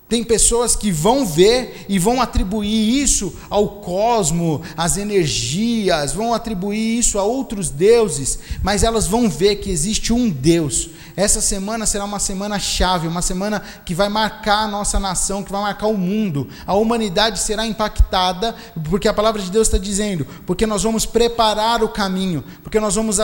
Tem 0.09 0.25
pessoas 0.25 0.75
que 0.75 0.91
vão 0.91 1.27
ver 1.27 1.85
e 1.89 1.99
vão 1.99 2.21
atribuir 2.21 3.03
isso 3.03 3.35
ao 3.51 3.69
cosmo, 3.81 4.63
às 4.77 4.97
energias, 4.97 6.13
vão 6.15 6.33
atribuir 6.33 6.99
isso 6.99 7.19
a 7.19 7.25
outros 7.25 7.69
deuses, 7.69 8.39
mas 8.63 8.83
elas 8.83 9.07
vão 9.07 9.29
ver 9.29 9.57
que 9.57 9.71
existe 9.71 10.13
um 10.13 10.31
Deus, 10.31 10.89
essa 11.19 11.41
semana 11.41 11.85
será 11.85 12.05
uma 12.05 12.21
semana 12.21 12.61
chave, 12.61 13.09
uma 13.09 13.21
semana 13.21 13.61
que 13.85 13.93
vai 13.93 14.09
marcar 14.09 14.63
a 14.63 14.69
nossa 14.69 15.01
nação, 15.01 15.43
que 15.43 15.51
vai 15.51 15.61
marcar 15.61 15.89
o 15.89 15.99
mundo. 15.99 16.49
A 16.65 16.75
humanidade 16.75 17.41
será 17.41 17.67
impactada, 17.67 18.55
porque 18.89 19.09
a 19.09 19.13
palavra 19.13 19.43
de 19.43 19.51
Deus 19.51 19.67
está 19.67 19.79
dizendo, 19.79 20.25
porque 20.47 20.65
nós 20.65 20.85
vamos 20.85 21.05
preparar 21.05 21.83
o 21.83 21.89
caminho, 21.89 22.45
porque 22.63 22.79
nós 22.79 22.95
vamos 22.95 23.19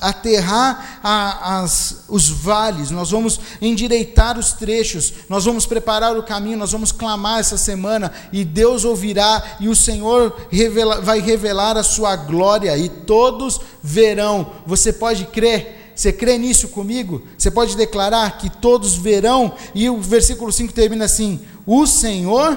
aterrar 0.00 1.00
as, 1.02 2.04
os 2.08 2.30
vales, 2.30 2.90
nós 2.90 3.10
vamos 3.10 3.38
endireitar 3.60 4.38
os 4.38 4.54
trechos, 4.54 5.12
nós 5.28 5.44
vamos 5.44 5.66
preparar 5.66 6.07
o 6.16 6.22
caminho, 6.22 6.58
nós 6.58 6.72
vamos 6.72 6.92
clamar 6.92 7.40
essa 7.40 7.58
semana 7.58 8.12
e 8.32 8.44
Deus 8.44 8.84
ouvirá 8.84 9.56
e 9.60 9.68
o 9.68 9.76
Senhor 9.76 10.46
revela, 10.50 11.00
vai 11.00 11.20
revelar 11.20 11.76
a 11.76 11.82
sua 11.82 12.14
glória 12.16 12.76
e 12.76 12.88
todos 12.88 13.60
verão. 13.82 14.52
Você 14.66 14.92
pode 14.92 15.26
crer? 15.26 15.92
Você 15.94 16.12
crê 16.12 16.38
nisso 16.38 16.68
comigo? 16.68 17.26
Você 17.36 17.50
pode 17.50 17.76
declarar 17.76 18.38
que 18.38 18.48
todos 18.48 18.94
verão, 18.94 19.52
e 19.74 19.90
o 19.90 20.00
versículo 20.00 20.52
5 20.52 20.72
termina 20.72 21.06
assim: 21.06 21.40
O 21.66 21.88
Senhor 21.88 22.56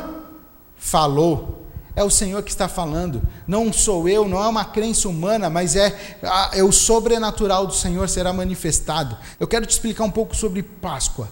falou. 0.78 1.58
É 1.94 2.04
o 2.04 2.10
Senhor 2.10 2.42
que 2.42 2.52
está 2.52 2.70
falando, 2.70 3.22
não 3.46 3.74
sou 3.74 4.08
eu, 4.08 4.26
não 4.26 4.42
é 4.42 4.48
uma 4.48 4.64
crença 4.64 5.10
humana, 5.10 5.50
mas 5.50 5.76
é, 5.76 6.18
é 6.54 6.64
o 6.64 6.72
sobrenatural 6.72 7.68
do 7.68 7.74
Senhor 7.74 8.08
será 8.08 8.32
manifestado. 8.32 9.18
Eu 9.38 9.46
quero 9.46 9.66
te 9.66 9.72
explicar 9.72 10.06
um 10.06 10.12
pouco 10.12 10.34
sobre 10.34 10.64
Páscoa. 10.64 11.30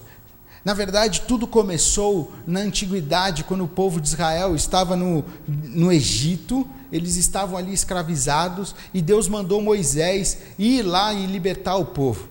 Na 0.64 0.74
verdade, 0.74 1.22
tudo 1.22 1.46
começou 1.46 2.32
na 2.46 2.60
antiguidade, 2.60 3.44
quando 3.44 3.64
o 3.64 3.68
povo 3.68 4.00
de 4.00 4.08
Israel 4.08 4.54
estava 4.54 4.94
no, 4.94 5.24
no 5.46 5.90
Egito, 5.90 6.68
eles 6.92 7.16
estavam 7.16 7.56
ali 7.56 7.72
escravizados, 7.72 8.74
e 8.92 9.00
Deus 9.00 9.26
mandou 9.26 9.62
Moisés 9.62 10.38
ir 10.58 10.82
lá 10.82 11.14
e 11.14 11.24
libertar 11.24 11.76
o 11.76 11.86
povo. 11.86 12.28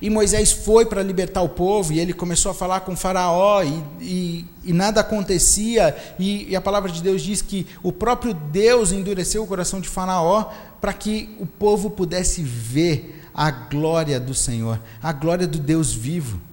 E 0.00 0.08
Moisés 0.10 0.52
foi 0.52 0.84
para 0.84 1.02
libertar 1.02 1.40
o 1.40 1.48
povo, 1.48 1.92
e 1.92 2.00
ele 2.00 2.12
começou 2.12 2.50
a 2.50 2.54
falar 2.54 2.80
com 2.80 2.94
Faraó, 2.94 3.62
e, 3.62 3.82
e, 4.00 4.46
e 4.64 4.72
nada 4.72 5.00
acontecia, 5.00 5.96
e, 6.18 6.50
e 6.50 6.56
a 6.56 6.60
palavra 6.60 6.92
de 6.92 7.02
Deus 7.02 7.22
diz 7.22 7.40
que 7.40 7.66
o 7.82 7.92
próprio 7.92 8.34
Deus 8.34 8.92
endureceu 8.92 9.42
o 9.42 9.46
coração 9.46 9.80
de 9.80 9.88
Faraó 9.88 10.50
para 10.82 10.92
que 10.92 11.34
o 11.38 11.46
povo 11.46 11.90
pudesse 11.90 12.42
ver 12.42 13.22
a 13.34 13.50
glória 13.50 14.20
do 14.20 14.34
Senhor, 14.34 14.80
a 15.02 15.12
glória 15.12 15.46
do 15.46 15.58
Deus 15.58 15.92
vivo. 15.92 16.49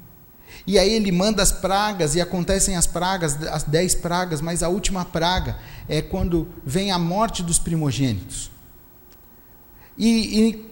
E 0.68 0.78
aí 0.78 0.92
ele 0.92 1.14
manda 1.14 1.42
as 1.42 1.52
pragas 1.52 2.14
e 2.14 2.20
acontecem 2.20 2.76
as 2.76 2.86
pragas, 2.86 3.42
as 3.48 3.64
dez 3.64 3.96
pragas, 3.96 4.42
mas 4.42 4.62
a 4.62 4.68
última 4.68 5.06
praga 5.06 5.58
é 5.88 6.02
quando 6.02 6.46
vem 6.66 6.92
a 6.92 7.00
morte 7.00 7.42
dos 7.42 7.58
primogênitos. 7.58 8.52
E, 9.98 10.40
e 10.40 10.68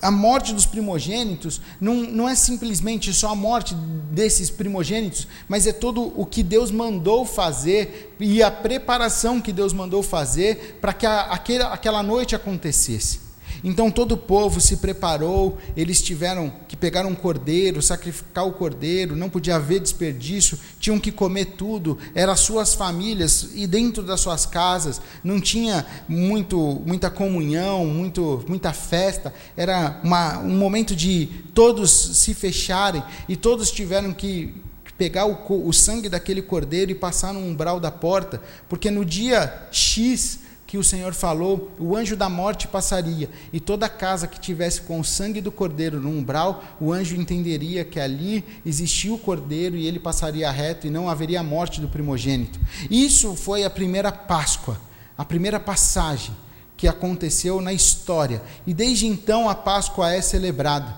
a 0.00 0.10
morte 0.10 0.54
dos 0.54 0.66
primogênitos 0.66 1.60
não, 1.80 1.94
não 1.94 2.28
é 2.28 2.34
simplesmente 2.36 3.12
só 3.12 3.30
a 3.30 3.34
morte 3.34 3.74
desses 3.74 4.48
primogênitos, 4.50 5.26
mas 5.48 5.66
é 5.66 5.72
todo 5.72 6.12
o 6.16 6.24
que 6.24 6.44
Deus 6.44 6.70
mandou 6.70 7.26
fazer 7.26 8.14
e 8.20 8.42
a 8.44 8.52
preparação 8.52 9.40
que 9.40 9.52
Deus 9.52 9.72
mandou 9.72 10.00
fazer 10.00 10.78
para 10.80 10.92
que 10.92 11.04
a, 11.04 11.22
aquela, 11.22 11.72
aquela 11.72 12.02
noite 12.04 12.36
acontecesse. 12.36 13.29
Então 13.62 13.90
todo 13.90 14.12
o 14.12 14.16
povo 14.16 14.60
se 14.60 14.76
preparou, 14.76 15.58
eles 15.76 16.02
tiveram 16.02 16.52
que 16.68 16.76
pegar 16.76 17.06
um 17.06 17.14
cordeiro, 17.14 17.82
sacrificar 17.82 18.46
o 18.46 18.52
cordeiro, 18.52 19.14
não 19.14 19.28
podia 19.28 19.56
haver 19.56 19.80
desperdício, 19.80 20.58
tinham 20.78 20.98
que 20.98 21.12
comer 21.12 21.56
tudo, 21.56 21.98
eram 22.14 22.32
as 22.32 22.40
suas 22.40 22.74
famílias 22.74 23.50
e 23.54 23.66
dentro 23.66 24.02
das 24.02 24.20
suas 24.20 24.46
casas, 24.46 25.00
não 25.22 25.40
tinha 25.40 25.86
muito, 26.08 26.80
muita 26.86 27.10
comunhão, 27.10 27.86
muito, 27.86 28.44
muita 28.48 28.72
festa, 28.72 29.32
era 29.56 30.00
uma, 30.02 30.38
um 30.38 30.56
momento 30.56 30.96
de 30.96 31.26
todos 31.54 31.90
se 31.90 32.34
fecharem 32.34 33.02
e 33.28 33.36
todos 33.36 33.70
tiveram 33.70 34.12
que 34.12 34.54
pegar 35.00 35.24
o, 35.24 35.66
o 35.66 35.72
sangue 35.72 36.10
daquele 36.10 36.42
cordeiro 36.42 36.90
e 36.90 36.94
passar 36.94 37.32
no 37.32 37.40
umbral 37.40 37.80
da 37.80 37.90
porta, 37.90 38.40
porque 38.68 38.90
no 38.90 39.02
dia 39.02 39.66
X 39.70 40.40
que 40.70 40.78
o 40.78 40.84
Senhor 40.84 41.12
falou, 41.14 41.72
o 41.80 41.96
anjo 41.96 42.16
da 42.16 42.28
morte 42.28 42.68
passaria, 42.68 43.28
e 43.52 43.58
toda 43.58 43.88
casa 43.88 44.28
que 44.28 44.38
tivesse 44.38 44.82
com 44.82 45.00
o 45.00 45.04
sangue 45.04 45.40
do 45.40 45.50
cordeiro 45.50 45.98
no 45.98 46.08
umbral, 46.08 46.62
o 46.80 46.92
anjo 46.92 47.16
entenderia 47.16 47.84
que 47.84 47.98
ali 47.98 48.44
existia 48.64 49.12
o 49.12 49.18
cordeiro 49.18 49.76
e 49.76 49.84
ele 49.84 49.98
passaria 49.98 50.48
reto 50.48 50.86
e 50.86 50.90
não 50.90 51.10
haveria 51.10 51.42
morte 51.42 51.80
do 51.80 51.88
primogênito. 51.88 52.60
Isso 52.88 53.34
foi 53.34 53.64
a 53.64 53.68
primeira 53.68 54.12
Páscoa, 54.12 54.80
a 55.18 55.24
primeira 55.24 55.58
passagem 55.58 56.36
que 56.76 56.86
aconteceu 56.86 57.60
na 57.60 57.72
história, 57.72 58.40
e 58.64 58.72
desde 58.72 59.08
então 59.08 59.48
a 59.48 59.56
Páscoa 59.56 60.12
é 60.12 60.22
celebrada. 60.22 60.94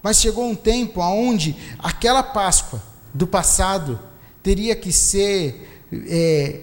Mas 0.00 0.20
chegou 0.20 0.48
um 0.48 0.54
tempo 0.54 1.00
onde 1.00 1.56
aquela 1.80 2.22
Páscoa 2.22 2.80
do 3.12 3.26
passado 3.26 3.98
teria 4.40 4.76
que 4.76 4.92
ser 4.92 5.82
é, 5.92 6.60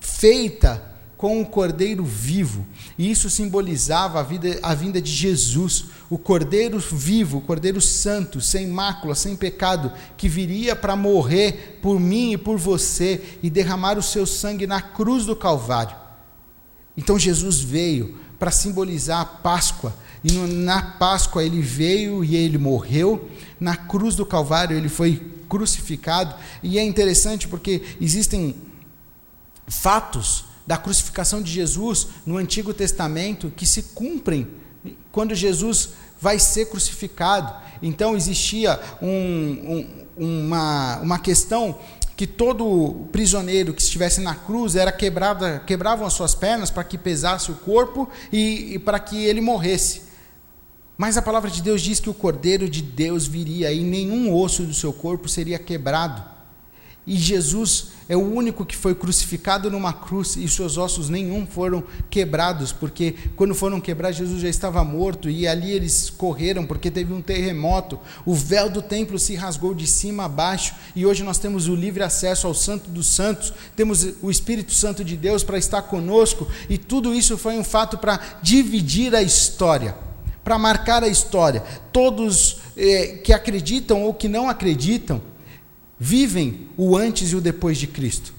feita 0.00 0.88
com 1.20 1.38
o 1.38 1.44
cordeiro 1.44 2.02
vivo. 2.02 2.64
E 2.96 3.10
isso 3.10 3.28
simbolizava 3.28 4.20
a, 4.20 4.22
vida, 4.22 4.58
a 4.62 4.72
vinda 4.72 5.02
de 5.02 5.12
Jesus, 5.12 5.84
o 6.08 6.16
cordeiro 6.16 6.78
vivo, 6.78 7.36
o 7.36 7.40
cordeiro 7.42 7.78
santo, 7.78 8.40
sem 8.40 8.66
mácula, 8.66 9.14
sem 9.14 9.36
pecado, 9.36 9.92
que 10.16 10.30
viria 10.30 10.74
para 10.74 10.96
morrer 10.96 11.78
por 11.82 12.00
mim 12.00 12.32
e 12.32 12.38
por 12.38 12.56
você 12.56 13.22
e 13.42 13.50
derramar 13.50 13.98
o 13.98 14.02
seu 14.02 14.24
sangue 14.24 14.66
na 14.66 14.80
cruz 14.80 15.26
do 15.26 15.36
Calvário. 15.36 15.94
Então 16.96 17.18
Jesus 17.18 17.60
veio 17.60 18.18
para 18.38 18.50
simbolizar 18.50 19.20
a 19.20 19.26
Páscoa. 19.26 19.94
E 20.24 20.32
na 20.32 20.80
Páscoa 20.92 21.44
ele 21.44 21.60
veio 21.60 22.24
e 22.24 22.34
ele 22.34 22.56
morreu. 22.56 23.28
Na 23.60 23.76
cruz 23.76 24.14
do 24.14 24.24
Calvário 24.24 24.74
ele 24.74 24.88
foi 24.88 25.22
crucificado. 25.50 26.34
E 26.62 26.78
é 26.78 26.82
interessante 26.82 27.46
porque 27.46 27.82
existem 28.00 28.54
fatos 29.68 30.48
da 30.70 30.76
crucificação 30.76 31.42
de 31.42 31.50
Jesus 31.50 32.06
no 32.24 32.36
Antigo 32.36 32.72
Testamento 32.72 33.52
que 33.56 33.66
se 33.66 33.82
cumprem 33.92 34.46
quando 35.10 35.34
Jesus 35.34 35.88
vai 36.20 36.38
ser 36.38 36.66
crucificado. 36.66 37.52
Então 37.82 38.16
existia 38.16 38.78
um, 39.02 39.84
um, 40.16 40.44
uma, 40.44 40.98
uma 40.98 41.18
questão 41.18 41.76
que 42.16 42.24
todo 42.24 43.08
prisioneiro 43.10 43.74
que 43.74 43.82
estivesse 43.82 44.20
na 44.20 44.36
cruz 44.36 44.76
era 44.76 44.92
quebrada, 44.92 45.58
quebravam 45.66 46.06
as 46.06 46.12
suas 46.12 46.36
pernas 46.36 46.70
para 46.70 46.84
que 46.84 46.96
pesasse 46.96 47.50
o 47.50 47.56
corpo 47.56 48.08
e, 48.32 48.74
e 48.74 48.78
para 48.78 49.00
que 49.00 49.24
ele 49.24 49.40
morresse. 49.40 50.02
Mas 50.96 51.16
a 51.16 51.22
palavra 51.22 51.50
de 51.50 51.62
Deus 51.62 51.82
diz 51.82 51.98
que 51.98 52.08
o 52.08 52.14
Cordeiro 52.14 52.70
de 52.70 52.80
Deus 52.80 53.26
viria 53.26 53.72
e 53.72 53.82
nenhum 53.82 54.32
osso 54.32 54.62
do 54.62 54.72
seu 54.72 54.92
corpo 54.92 55.28
seria 55.28 55.58
quebrado. 55.58 56.22
E 57.10 57.16
Jesus 57.16 57.86
é 58.08 58.16
o 58.16 58.20
único 58.20 58.64
que 58.64 58.76
foi 58.76 58.94
crucificado 58.94 59.68
numa 59.68 59.92
cruz 59.92 60.36
e 60.36 60.48
seus 60.48 60.78
ossos 60.78 61.08
nenhum 61.08 61.44
foram 61.44 61.82
quebrados, 62.08 62.70
porque 62.70 63.16
quando 63.34 63.52
foram 63.52 63.80
quebrados, 63.80 64.18
Jesus 64.18 64.40
já 64.40 64.48
estava 64.48 64.84
morto 64.84 65.28
e 65.28 65.44
ali 65.44 65.72
eles 65.72 66.08
correram 66.08 66.64
porque 66.64 66.88
teve 66.88 67.12
um 67.12 67.20
terremoto. 67.20 67.98
O 68.24 68.32
véu 68.32 68.70
do 68.70 68.80
templo 68.80 69.18
se 69.18 69.34
rasgou 69.34 69.74
de 69.74 69.88
cima 69.88 70.26
a 70.26 70.28
baixo 70.28 70.72
e 70.94 71.04
hoje 71.04 71.24
nós 71.24 71.40
temos 71.40 71.66
o 71.66 71.74
livre 71.74 72.04
acesso 72.04 72.46
ao 72.46 72.54
Santo 72.54 72.88
dos 72.88 73.08
Santos, 73.08 73.52
temos 73.74 74.06
o 74.22 74.30
Espírito 74.30 74.72
Santo 74.72 75.02
de 75.02 75.16
Deus 75.16 75.42
para 75.42 75.58
estar 75.58 75.82
conosco 75.82 76.46
e 76.68 76.78
tudo 76.78 77.12
isso 77.12 77.36
foi 77.36 77.58
um 77.58 77.64
fato 77.64 77.98
para 77.98 78.20
dividir 78.40 79.16
a 79.16 79.22
história 79.22 79.96
para 80.44 80.56
marcar 80.56 81.02
a 81.02 81.08
história. 81.08 81.62
Todos 81.92 82.58
eh, 82.76 83.18
que 83.22 83.32
acreditam 83.32 84.02
ou 84.04 84.14
que 84.14 84.26
não 84.28 84.48
acreditam 84.48 85.20
vivem 86.00 86.66
o 86.78 86.96
antes 86.96 87.30
e 87.30 87.36
o 87.36 87.40
depois 87.42 87.76
de 87.76 87.86
Cristo. 87.86 88.32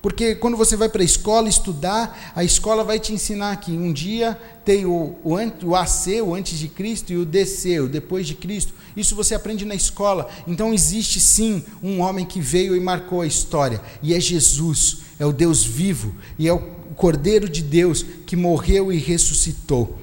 Porque 0.00 0.36
quando 0.36 0.56
você 0.56 0.76
vai 0.76 0.88
para 0.88 1.02
a 1.02 1.04
escola 1.04 1.48
estudar, 1.48 2.32
a 2.32 2.44
escola 2.44 2.84
vai 2.84 3.00
te 3.00 3.12
ensinar 3.12 3.56
que 3.56 3.72
um 3.72 3.92
dia 3.92 4.40
tem 4.64 4.86
o, 4.86 5.16
o, 5.24 5.34
o 5.64 5.74
AC, 5.74 6.22
o 6.22 6.32
antes 6.32 6.60
de 6.60 6.68
Cristo, 6.68 7.12
e 7.12 7.16
o 7.16 7.24
DC, 7.24 7.80
o 7.80 7.88
depois 7.88 8.24
de 8.24 8.36
Cristo. 8.36 8.72
Isso 8.96 9.16
você 9.16 9.34
aprende 9.34 9.64
na 9.64 9.74
escola. 9.74 10.28
Então 10.46 10.72
existe 10.72 11.18
sim 11.18 11.64
um 11.82 12.00
homem 12.00 12.24
que 12.24 12.40
veio 12.40 12.76
e 12.76 12.80
marcou 12.80 13.20
a 13.20 13.26
história, 13.26 13.80
e 14.00 14.14
é 14.14 14.20
Jesus, 14.20 14.98
é 15.18 15.26
o 15.26 15.32
Deus 15.32 15.64
vivo, 15.64 16.14
e 16.38 16.46
é 16.46 16.52
o 16.52 16.76
Cordeiro 16.94 17.48
de 17.48 17.62
Deus 17.62 18.06
que 18.24 18.36
morreu 18.36 18.92
e 18.92 18.98
ressuscitou. 18.98 19.98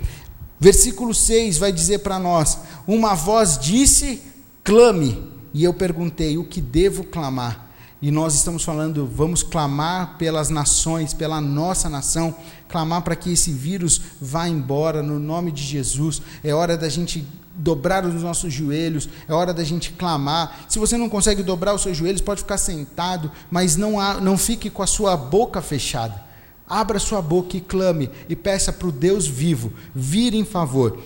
Versículo 0.60 1.14
6 1.14 1.58
vai 1.58 1.72
dizer 1.72 2.00
para 2.00 2.20
nós: 2.20 2.58
Uma 2.86 3.16
voz 3.16 3.58
disse, 3.58 4.22
clame. 4.64 5.33
E 5.54 5.64
eu 5.64 5.74
perguntei: 5.74 6.38
O 6.38 6.44
que 6.44 6.60
devo 6.60 7.04
clamar? 7.04 7.74
E 8.04 8.12
nós 8.12 8.36
estamos 8.36 8.66
falando, 8.66 9.08
vamos 9.08 9.44
clamar 9.44 10.18
pelas 10.18 10.50
nações, 10.50 11.14
pela 11.14 11.40
nossa 11.40 11.90
nação, 11.90 12.36
clamar 12.68 13.02
para 13.02 13.16
que 13.16 13.32
esse 13.32 13.50
vírus 13.50 14.02
vá 14.20 14.46
embora 14.46 15.02
no 15.02 15.18
nome 15.18 15.54
de 15.54 15.64
Jesus. 15.64 16.22
É 16.44 16.54
hora 16.54 16.76
da 16.76 16.90
gente 16.90 17.26
dobrar 17.56 18.06
os 18.06 18.22
nossos 18.22 18.52
joelhos, 18.52 19.08
é 19.26 19.34
hora 19.34 19.54
da 19.54 19.64
gente 19.64 19.94
clamar. 19.94 20.66
Se 20.68 20.80
você 20.80 20.98
não 20.98 21.08
consegue 21.08 21.42
dobrar 21.42 21.74
os 21.74 21.82
seus 21.82 21.96
joelhos, 21.96 22.20
pode 22.20 22.42
ficar 22.42 22.58
sentado, 22.58 23.32
mas 23.50 23.78
não, 23.78 23.98
há, 23.98 24.16
não 24.16 24.38
fique 24.38 24.70
com 24.70 24.84
a 24.84 24.88
sua 24.88 25.16
boca 25.16 25.62
fechada. 25.62 26.22
Abra 26.68 27.00
sua 27.00 27.22
boca 27.22 27.56
e 27.56 27.62
clame 27.62 28.10
e 28.28 28.36
peça 28.36 28.74
para 28.74 28.90
o 28.90 28.92
Deus 28.92 29.26
vivo 29.26 29.72
vir 29.96 30.34
em 30.34 30.44
favor 30.44 31.00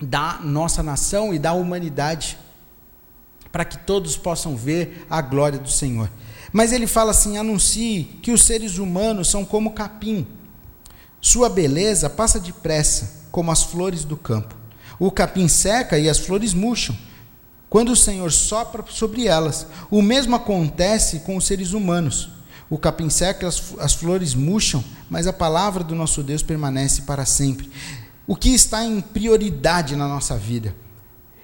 da 0.00 0.40
nossa 0.42 0.82
nação 0.82 1.32
e 1.32 1.38
da 1.38 1.52
humanidade 1.52 2.36
para 3.52 3.64
que 3.64 3.78
todos 3.78 4.16
possam 4.16 4.56
ver 4.56 5.06
a 5.10 5.20
glória 5.20 5.58
do 5.58 5.70
Senhor. 5.70 6.10
Mas 6.52 6.72
ele 6.72 6.86
fala 6.86 7.10
assim: 7.10 7.38
anuncie 7.38 8.04
que 8.22 8.32
os 8.32 8.42
seres 8.42 8.78
humanos 8.78 9.28
são 9.28 9.44
como 9.44 9.72
capim. 9.72 10.26
Sua 11.20 11.48
beleza 11.48 12.08
passa 12.08 12.40
depressa, 12.40 13.26
como 13.30 13.50
as 13.50 13.62
flores 13.62 14.04
do 14.04 14.16
campo. 14.16 14.54
O 14.98 15.10
capim 15.10 15.48
seca 15.48 15.98
e 15.98 16.08
as 16.08 16.18
flores 16.18 16.54
murcham. 16.54 16.96
Quando 17.68 17.92
o 17.92 17.96
Senhor 17.96 18.32
sopra 18.32 18.84
sobre 18.88 19.26
elas, 19.26 19.66
o 19.90 20.02
mesmo 20.02 20.34
acontece 20.34 21.20
com 21.20 21.36
os 21.36 21.46
seres 21.46 21.72
humanos. 21.72 22.30
O 22.68 22.78
capim 22.78 23.08
seca 23.08 23.46
as, 23.46 23.74
as 23.78 23.94
flores 23.94 24.34
murcham, 24.34 24.82
mas 25.08 25.26
a 25.26 25.32
palavra 25.32 25.84
do 25.84 25.94
nosso 25.94 26.22
Deus 26.22 26.42
permanece 26.42 27.02
para 27.02 27.24
sempre. 27.24 27.70
O 28.26 28.36
que 28.36 28.50
está 28.50 28.84
em 28.84 29.00
prioridade 29.00 29.96
na 29.96 30.06
nossa 30.06 30.36
vida? 30.36 30.74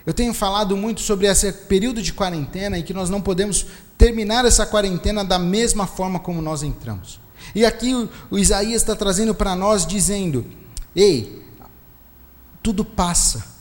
Eu 0.06 0.14
tenho 0.14 0.32
falado 0.32 0.76
muito 0.76 1.00
sobre 1.00 1.26
esse 1.26 1.52
período 1.52 2.00
de 2.00 2.12
quarentena 2.12 2.78
em 2.78 2.82
que 2.82 2.94
nós 2.94 3.10
não 3.10 3.20
podemos 3.20 3.66
terminar 3.98 4.44
essa 4.44 4.64
quarentena 4.64 5.25
da 5.25 5.36
mesma 5.36 5.84
forma 5.84 6.20
como 6.20 6.40
nós 6.40 6.62
entramos. 6.62 7.18
E 7.52 7.66
aqui 7.66 7.92
o, 7.92 8.08
o 8.30 8.38
Isaías 8.38 8.82
está 8.82 8.94
trazendo 8.94 9.34
para 9.34 9.56
nós 9.56 9.84
dizendo: 9.84 10.46
ei, 10.94 11.42
tudo 12.62 12.84
passa. 12.84 13.56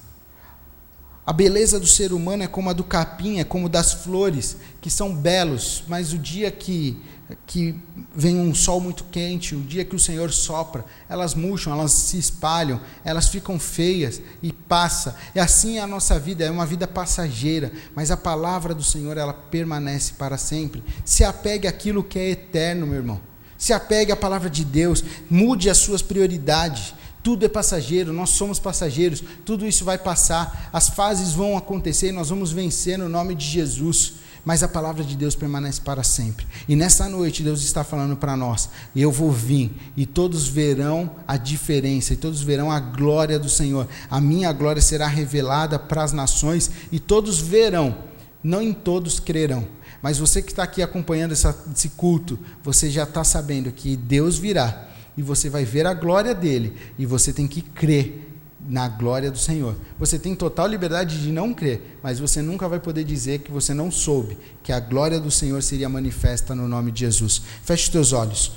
A 1.25 1.33
beleza 1.33 1.79
do 1.79 1.87
ser 1.87 2.13
humano 2.13 2.43
é 2.43 2.47
como 2.47 2.69
a 2.69 2.73
do 2.73 2.83
capim, 2.83 3.39
é 3.39 3.43
como 3.43 3.67
das 3.67 3.93
flores, 3.93 4.57
que 4.79 4.91
são 4.91 5.15
belos, 5.15 5.83
mas 5.87 6.13
o 6.13 6.19
dia 6.19 6.51
que 6.51 7.01
que 7.47 7.75
vem 8.13 8.37
um 8.37 8.53
sol 8.53 8.79
muito 8.79 9.03
quente, 9.05 9.55
o 9.55 9.61
dia 9.61 9.83
que 9.83 9.95
o 9.95 9.99
Senhor 9.99 10.31
sopra, 10.31 10.85
elas 11.09 11.33
murcham, 11.33 11.73
elas 11.73 11.91
se 11.91 12.17
espalham, 12.17 12.79
elas 13.03 13.29
ficam 13.29 13.57
feias 13.59 14.21
e 14.43 14.53
passa. 14.53 15.15
E 15.33 15.39
assim 15.39 15.77
é 15.77 15.81
a 15.81 15.87
nossa 15.87 16.19
vida, 16.19 16.43
é 16.43 16.51
uma 16.51 16.65
vida 16.65 16.87
passageira, 16.87 17.71
mas 17.95 18.11
a 18.11 18.17
palavra 18.17 18.75
do 18.75 18.83
Senhor 18.83 19.17
ela 19.17 19.33
permanece 19.33 20.13
para 20.13 20.37
sempre. 20.37 20.83
Se 21.03 21.23
apegue 21.23 21.67
àquilo 21.67 22.03
que 22.03 22.19
é 22.19 22.29
eterno, 22.29 22.85
meu 22.85 22.97
irmão. 22.97 23.21
Se 23.57 23.73
apegue 23.73 24.11
à 24.11 24.15
palavra 24.15 24.49
de 24.49 24.63
Deus, 24.63 25.03
mude 25.29 25.69
as 25.69 25.77
suas 25.77 26.01
prioridades. 26.01 26.93
Tudo 27.25 27.43
é 27.43 27.49
passageiro, 27.49 28.13
nós 28.13 28.29
somos 28.29 28.59
passageiros, 28.59 29.23
tudo 29.43 29.65
isso 29.65 29.83
vai 29.83 29.97
passar, 29.97 30.69
as 30.71 30.89
fases 30.89 31.33
vão 31.33 31.57
acontecer 31.57 32.11
nós 32.11 32.29
vamos 32.29 32.51
vencer 32.51 32.99
no 32.99 33.09
nome 33.09 33.33
de 33.33 33.47
Jesus 33.47 34.13
mas 34.45 34.61
a 34.61 34.67
palavra 34.67 35.03
de 35.03 35.17
Deus 35.17 35.33
permanece 35.33 35.81
para 35.81 36.03
sempre. 36.03 36.45
E 36.69 36.75
nessa 36.75 37.09
noite 37.09 37.41
Deus 37.41 37.63
está 37.63 37.83
falando 37.83 38.15
para 38.15 38.37
nós: 38.37 38.69
eu 38.95 39.11
vou 39.11 39.31
vir 39.31 39.71
e 39.97 40.05
todos 40.05 40.47
verão 40.47 41.09
a 41.27 41.35
diferença, 41.35 42.13
e 42.13 42.15
todos 42.15 42.43
verão 42.43 42.71
a 42.71 42.79
glória 42.79 43.39
do 43.39 43.49
Senhor. 43.49 43.87
A 44.07 44.21
minha 44.21 44.53
glória 44.53 44.83
será 44.83 45.07
revelada 45.07 45.79
para 45.79 46.03
as 46.03 46.13
nações 46.13 46.69
e 46.91 46.99
todos 46.99 47.39
verão, 47.39 47.97
não 48.43 48.61
em 48.61 48.71
todos 48.71 49.19
crerão. 49.19 49.67
Mas 49.99 50.19
você 50.19 50.43
que 50.43 50.51
está 50.51 50.61
aqui 50.61 50.83
acompanhando 50.83 51.31
essa, 51.31 51.57
esse 51.75 51.89
culto, 51.89 52.37
você 52.63 52.91
já 52.91 53.01
está 53.01 53.23
sabendo 53.23 53.71
que 53.71 53.97
Deus 53.97 54.37
virá 54.37 54.89
e 55.17 55.21
você 55.21 55.49
vai 55.49 55.63
ver 55.63 55.85
a 55.85 55.93
glória 55.93 56.33
dele 56.33 56.73
e 56.97 57.05
você 57.05 57.31
tem 57.31 57.47
que 57.47 57.61
crer 57.61 58.31
na 58.67 58.87
glória 58.87 59.29
do 59.29 59.37
Senhor. 59.37 59.75
Você 59.99 60.17
tem 60.17 60.35
total 60.35 60.67
liberdade 60.67 61.21
de 61.21 61.31
não 61.31 61.53
crer, 61.53 61.99
mas 62.01 62.19
você 62.19 62.41
nunca 62.41 62.67
vai 62.67 62.79
poder 62.79 63.03
dizer 63.03 63.39
que 63.39 63.51
você 63.51 63.73
não 63.73 63.91
soube 63.91 64.37
que 64.63 64.71
a 64.71 64.79
glória 64.79 65.19
do 65.19 65.29
Senhor 65.29 65.61
seria 65.61 65.87
manifesta 65.87 66.55
no 66.55 66.67
nome 66.67 66.91
de 66.91 67.01
Jesus. 67.01 67.41
Feche 67.63 67.83
os 67.83 67.89
teus 67.89 68.13
olhos. 68.13 68.51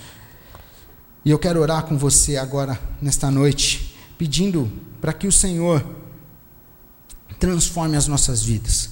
E 1.25 1.31
eu 1.31 1.38
quero 1.38 1.61
orar 1.61 1.85
com 1.85 1.99
você 1.99 2.37
agora, 2.37 2.81
nesta 3.03 3.31
noite, 3.31 3.94
pedindo 4.16 4.71
para 5.01 5.12
que 5.12 5.27
o 5.27 5.33
Senhor 5.33 5.85
transforme 7.38 7.97
as 7.97 8.09
nossas 8.09 8.42
vidas. 8.42 8.90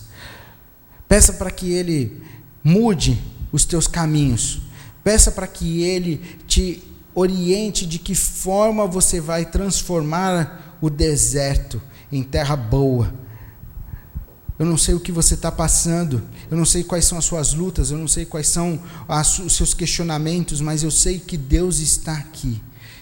Peça 1.08 1.32
para 1.32 1.50
que 1.50 1.72
Ele 1.72 2.20
mude 2.62 3.20
os 3.50 3.64
teus 3.64 3.86
caminhos. 3.86 4.60
Peça 5.02 5.30
para 5.30 5.46
que 5.46 5.82
Ele 5.82 6.18
te 6.46 6.82
oriente 7.16 7.86
de 7.86 7.98
que 7.98 8.14
forma 8.14 8.86
você 8.86 9.20
vai 9.22 9.46
transformar 9.46 10.76
o 10.82 10.90
deserto 10.90 11.80
em 12.12 12.22
terra 12.22 12.54
boa. 12.54 13.12
Eu 14.58 14.66
não 14.66 14.76
sei 14.76 14.94
o 14.94 15.00
que 15.00 15.10
você 15.10 15.34
está 15.34 15.50
passando, 15.50 16.22
eu 16.50 16.56
não 16.56 16.66
sei 16.66 16.84
quais 16.84 17.06
são 17.06 17.16
as 17.16 17.24
suas 17.24 17.54
lutas, 17.54 17.90
eu 17.90 17.98
não 17.98 18.06
sei 18.06 18.26
quais 18.26 18.48
são 18.48 18.78
as, 19.08 19.38
os 19.38 19.56
seus 19.56 19.72
questionamentos, 19.72 20.60
mas 20.60 20.82
eu 20.82 20.90
sei 20.90 21.18
que 21.18 21.38
Deus 21.38 21.78
está 21.78 22.12
aqui. 22.12 22.60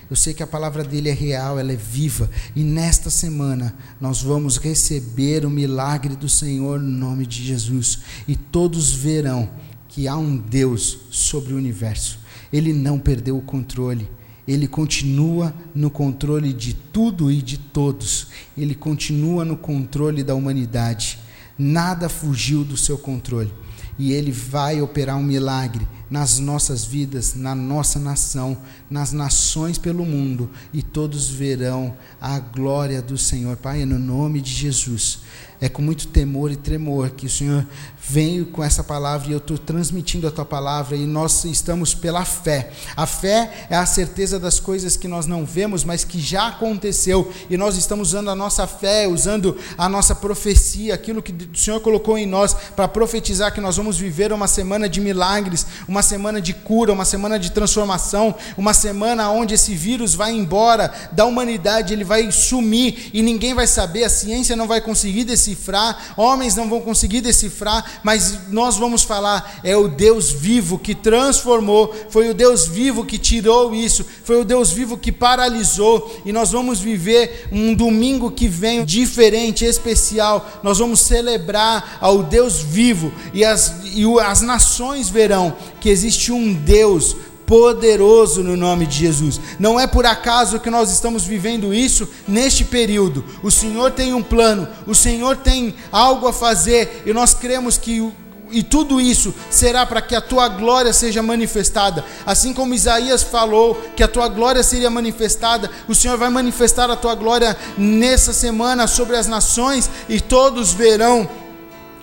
Eu 0.09 0.17
sei 0.17 0.33
que 0.33 0.43
a 0.43 0.47
palavra 0.47 0.85
dele 0.85 1.09
é 1.09 1.13
real, 1.13 1.59
ela 1.59 1.73
é 1.73 1.77
viva. 1.77 2.31
E 2.55 2.63
nesta 2.63 3.11
semana 3.11 3.75
nós 4.01 4.23
vamos 4.23 4.59
receber 4.59 5.45
o 5.45 5.51
milagre 5.51 6.15
do 6.15 6.29
Senhor 6.29 6.79
no 6.79 6.91
nome 6.91 7.27
de 7.27 7.45
Jesus. 7.45 8.01
E 8.29 8.37
todos 8.37 8.93
verão 8.93 9.49
que 9.95 10.09
há 10.09 10.17
um 10.17 10.37
Deus 10.37 10.99
sobre 11.09 11.53
o 11.53 11.57
universo. 11.57 12.19
Ele 12.53 12.73
não 12.73 12.99
perdeu 12.99 13.39
o 13.39 13.43
controle. 13.43 14.11
Ele 14.47 14.67
continua 14.67 15.55
no 15.73 15.89
controle 15.89 16.53
de 16.53 16.75
tudo 16.75 17.31
e 17.31 17.41
de 17.41 17.57
todos. 17.57 18.27
Ele 18.59 18.75
continua 18.75 19.45
no 19.45 19.57
controle 19.57 20.25
da 20.25 20.35
humanidade. 20.35 21.21
Nada 21.57 22.09
fugiu 22.09 22.65
do 22.65 22.77
seu 22.77 22.99
controle. 22.99 23.55
E 23.97 24.13
ele 24.13 24.33
vai 24.33 24.83
operar 24.83 25.17
um 25.17 25.23
milagre 25.23 25.87
nas 26.11 26.41
nossas 26.41 26.85
vidas, 26.85 27.37
na 27.37 27.55
nossa 27.55 28.01
nação, 28.01 28.59
nas 28.91 29.13
nações 29.13 29.79
pelo 29.79 30.05
mundo, 30.05 30.51
e 30.73 30.83
todos 30.83 31.29
verão 31.29 31.97
a 32.21 32.41
glória 32.41 33.01
do 33.01 33.17
Senhor. 33.17 33.57
Pai, 33.57 33.85
no 33.85 33.99
nome 33.99 34.41
de 34.41 34.51
Jesus. 34.51 35.21
É 35.61 35.69
com 35.69 35.81
muito 35.81 36.09
temor 36.09 36.51
e 36.51 36.57
tremor 36.57 37.11
que 37.11 37.27
o 37.27 37.31
Senhor 37.31 37.67
vem 38.07 38.45
com 38.45 38.63
essa 38.63 38.85
palavra 38.85 39.29
e 39.29 39.33
eu 39.33 39.39
estou 39.39 39.57
transmitindo 39.57 40.27
a 40.27 40.31
tua 40.31 40.45
palavra 40.45 40.95
e 40.97 41.07
nós 41.07 41.45
estamos 41.45 41.95
pela 41.95 42.25
fé. 42.25 42.71
A 42.97 43.07
fé 43.07 43.67
é 43.71 43.77
a 43.77 43.87
certeza 43.87 44.39
das 44.39 44.61
coisas 44.61 44.97
que 44.97 45.09
nós 45.09 45.27
não 45.27 45.45
vemos, 45.45 45.85
mas 45.85 46.05
que 46.05 46.21
já 46.21 46.49
aconteceu 46.49 47.33
e 47.49 47.57
nós 47.57 47.77
estamos 47.77 48.09
usando 48.09 48.31
a 48.31 48.35
nossa 48.35 48.67
fé, 48.67 49.09
usando 49.09 49.57
a 49.79 49.89
nossa 49.89 50.15
profecia, 50.15 50.93
aquilo 50.93 51.23
que 51.23 51.33
o 51.33 51.57
Senhor 51.57 51.81
colocou 51.81 52.19
em 52.19 52.27
nós 52.27 52.55
para 52.77 52.89
profetizar 52.89 53.55
que 53.55 53.61
nós 53.61 53.77
vamos 53.77 53.97
viver 53.97 54.33
uma 54.33 54.49
semana 54.49 54.89
de 54.89 55.01
milagres, 55.01 55.67
uma 55.89 56.03
semana 56.03 56.43
de 56.43 56.53
cura, 56.53 56.93
uma 56.93 57.05
semana 57.05 57.39
de 57.39 57.53
transformação, 57.53 58.35
uma 58.57 58.75
semana 58.75 59.31
onde 59.31 59.55
esse 59.55 59.75
vírus 59.75 60.15
vai 60.15 60.33
embora 60.33 60.93
da 61.13 61.25
humanidade, 61.25 61.95
ele 61.95 62.05
vai 62.05 62.31
sumir 62.31 63.11
e 63.15 63.23
ninguém 63.23 63.55
vai 63.55 63.67
saber, 63.67 64.05
a 64.05 64.11
ciência 64.11 64.57
não 64.57 64.69
vai 64.69 64.81
conseguir 64.81 65.25
decidir 65.25 65.44
decifrar, 65.45 66.15
homens 66.17 66.57
não 66.57 66.69
vão 66.69 66.81
conseguir 66.81 67.21
decifrar, 67.21 68.01
mas 68.03 68.49
nós 68.51 68.77
vamos 68.77 69.03
falar: 69.03 69.61
é 69.63 69.77
o 69.77 69.89
Deus 69.89 70.31
vivo 70.31 70.79
que 70.79 70.95
transformou, 70.95 71.95
foi 72.09 72.29
o 72.29 72.35
Deus 72.35 72.67
vivo 72.67 73.05
que 73.05 73.19
tirou 73.19 73.75
isso, 73.75 74.05
foi 74.25 74.41
o 74.41 74.45
Deus 74.45 74.73
vivo 74.73 74.97
que 74.97 75.13
paralisou, 75.13 76.21
e 76.25 76.33
nós 76.33 76.53
vamos 76.53 76.81
viver 76.81 77.49
um 77.53 77.75
domingo 77.75 78.31
que 78.31 78.49
vem 78.49 78.85
diferente, 78.85 79.65
especial. 79.65 80.61
Nós 80.63 80.79
vamos 80.79 81.01
celebrar 81.01 81.99
ao 82.01 82.23
Deus 82.23 82.61
vivo, 82.61 83.13
e 83.33 83.45
as, 83.45 83.75
e 83.85 84.05
as 84.21 84.41
nações 84.41 85.09
verão 85.09 85.55
que 85.81 85.91
existe 85.91 86.33
um 86.33 86.55
Deus 86.55 87.17
poderoso 87.47 88.43
no 88.43 88.57
nome 88.57 88.87
de 88.87 88.99
Jesus. 88.99 89.41
Não 89.59 89.79
é 89.79 89.87
por 89.87 90.07
acaso 90.07 90.61
que 90.61 90.71
nós 90.71 90.91
estamos 90.91 91.25
vivendo 91.25 91.75
isso 91.75 92.09
neste 92.27 92.65
período. 92.65 93.25
O 93.43 93.51
Senhor 93.51 93.91
tem 93.91 94.15
um 94.15 94.23
plano, 94.23 94.69
o 94.87 94.95
Senhor 94.95 95.37
tem 95.37 95.75
algo 95.93 96.27
a 96.27 96.33
fazer 96.33 97.03
e 97.07 97.13
nós 97.13 97.35
cremos 97.35 97.77
que 97.77 98.13
e 98.51 98.63
tudo 98.63 99.01
isso 99.01 99.35
será 99.51 99.85
para 99.85 100.01
que 100.01 100.15
a 100.15 100.21
tua 100.21 100.49
glória 100.49 100.93
seja 100.93 101.23
manifestada. 101.23 102.05
Assim 102.25 102.53
como 102.53 102.75
Isaías 102.75 103.23
falou 103.23 103.75
que 103.97 104.03
a 104.03 104.09
tua 104.09 104.29
glória 104.29 104.63
seria 104.63 104.89
manifestada, 104.89 105.69
o 105.89 105.95
Senhor 105.95 106.17
vai 106.17 106.31
manifestar 106.31 106.89
a 106.89 106.95
tua 106.95 107.15
glória 107.17 107.57
nessa 107.77 108.33
semana 108.33 108.87
sobre 108.87 109.17
as 109.17 109.27
nações 109.27 109.91
e 110.09 110.21
todos 110.21 110.73
verão 110.73 111.29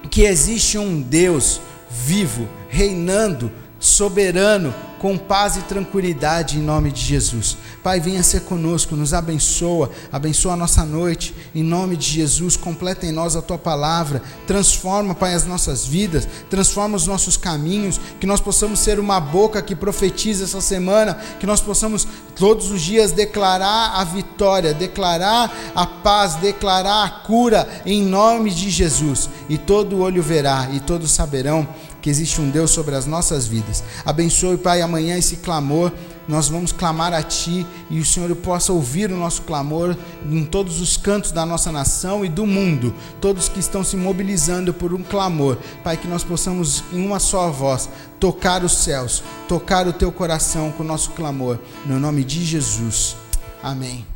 que 0.09 0.23
existe 0.23 0.77
um 0.77 1.01
Deus 1.01 1.61
vivo, 1.89 2.49
reinando, 2.67 3.49
soberano, 3.79 4.73
com 5.01 5.17
paz 5.17 5.57
e 5.57 5.61
tranquilidade 5.61 6.59
em 6.59 6.61
nome 6.61 6.91
de 6.91 7.01
Jesus. 7.01 7.57
Pai, 7.81 7.99
venha 7.99 8.21
ser 8.21 8.41
conosco, 8.41 8.95
nos 8.95 9.15
abençoa, 9.15 9.89
abençoa 10.11 10.53
a 10.53 10.55
nossa 10.55 10.85
noite, 10.85 11.33
em 11.55 11.63
nome 11.63 11.97
de 11.97 12.05
Jesus, 12.05 12.55
completa 12.55 13.07
em 13.07 13.11
nós 13.11 13.35
a 13.35 13.41
tua 13.41 13.57
palavra, 13.57 14.21
transforma, 14.45 15.15
Pai, 15.15 15.33
as 15.33 15.43
nossas 15.43 15.87
vidas, 15.87 16.27
transforma 16.51 16.95
os 16.95 17.07
nossos 17.07 17.35
caminhos, 17.35 17.99
que 18.19 18.27
nós 18.27 18.39
possamos 18.39 18.79
ser 18.79 18.99
uma 18.99 19.19
boca 19.19 19.59
que 19.63 19.75
profetiza 19.75 20.43
essa 20.43 20.61
semana, 20.61 21.15
que 21.39 21.47
nós 21.47 21.61
possamos 21.61 22.07
todos 22.35 22.69
os 22.69 22.79
dias 22.83 23.11
declarar 23.11 23.99
a 23.99 24.03
vitória, 24.03 24.71
declarar 24.71 25.51
a 25.73 25.87
paz, 25.87 26.35
declarar 26.35 27.05
a 27.05 27.09
cura 27.09 27.67
em 27.87 28.03
nome 28.03 28.51
de 28.51 28.69
Jesus, 28.69 29.27
e 29.49 29.57
todo 29.57 29.99
olho 29.99 30.21
verá 30.21 30.69
e 30.71 30.79
todos 30.79 31.11
saberão 31.11 31.67
que 32.01 32.09
existe 32.09 32.41
um 32.41 32.49
Deus 32.49 32.71
sobre 32.71 32.95
as 32.95 33.05
nossas 33.05 33.47
vidas. 33.47 33.83
Abençoe, 34.05 34.57
Pai, 34.57 34.81
amanhã 34.81 35.17
esse 35.17 35.37
clamor. 35.37 35.91
Nós 36.27 36.49
vamos 36.49 36.71
clamar 36.71 37.13
a 37.13 37.21
Ti 37.21 37.65
e 37.89 37.99
o 37.99 38.05
Senhor 38.05 38.33
possa 38.37 38.71
ouvir 38.71 39.11
o 39.11 39.17
nosso 39.17 39.41
clamor 39.41 39.95
em 40.29 40.45
todos 40.45 40.79
os 40.79 40.95
cantos 40.95 41.31
da 41.31 41.45
nossa 41.45 41.71
nação 41.71 42.23
e 42.23 42.29
do 42.29 42.45
mundo. 42.45 42.93
Todos 43.19 43.49
que 43.49 43.59
estão 43.59 43.83
se 43.83 43.97
mobilizando 43.97 44.73
por 44.73 44.93
um 44.93 45.03
clamor. 45.03 45.57
Pai, 45.83 45.97
que 45.97 46.07
nós 46.07 46.23
possamos, 46.23 46.83
em 46.93 47.05
uma 47.05 47.19
só 47.19 47.49
voz, 47.51 47.89
tocar 48.19 48.63
os 48.63 48.77
céus, 48.77 49.23
tocar 49.47 49.87
o 49.87 49.93
Teu 49.93 50.11
coração 50.11 50.71
com 50.71 50.83
o 50.83 50.87
nosso 50.87 51.11
clamor. 51.11 51.59
No 51.85 51.99
nome 51.99 52.23
de 52.23 52.45
Jesus. 52.45 53.15
Amém. 53.61 54.10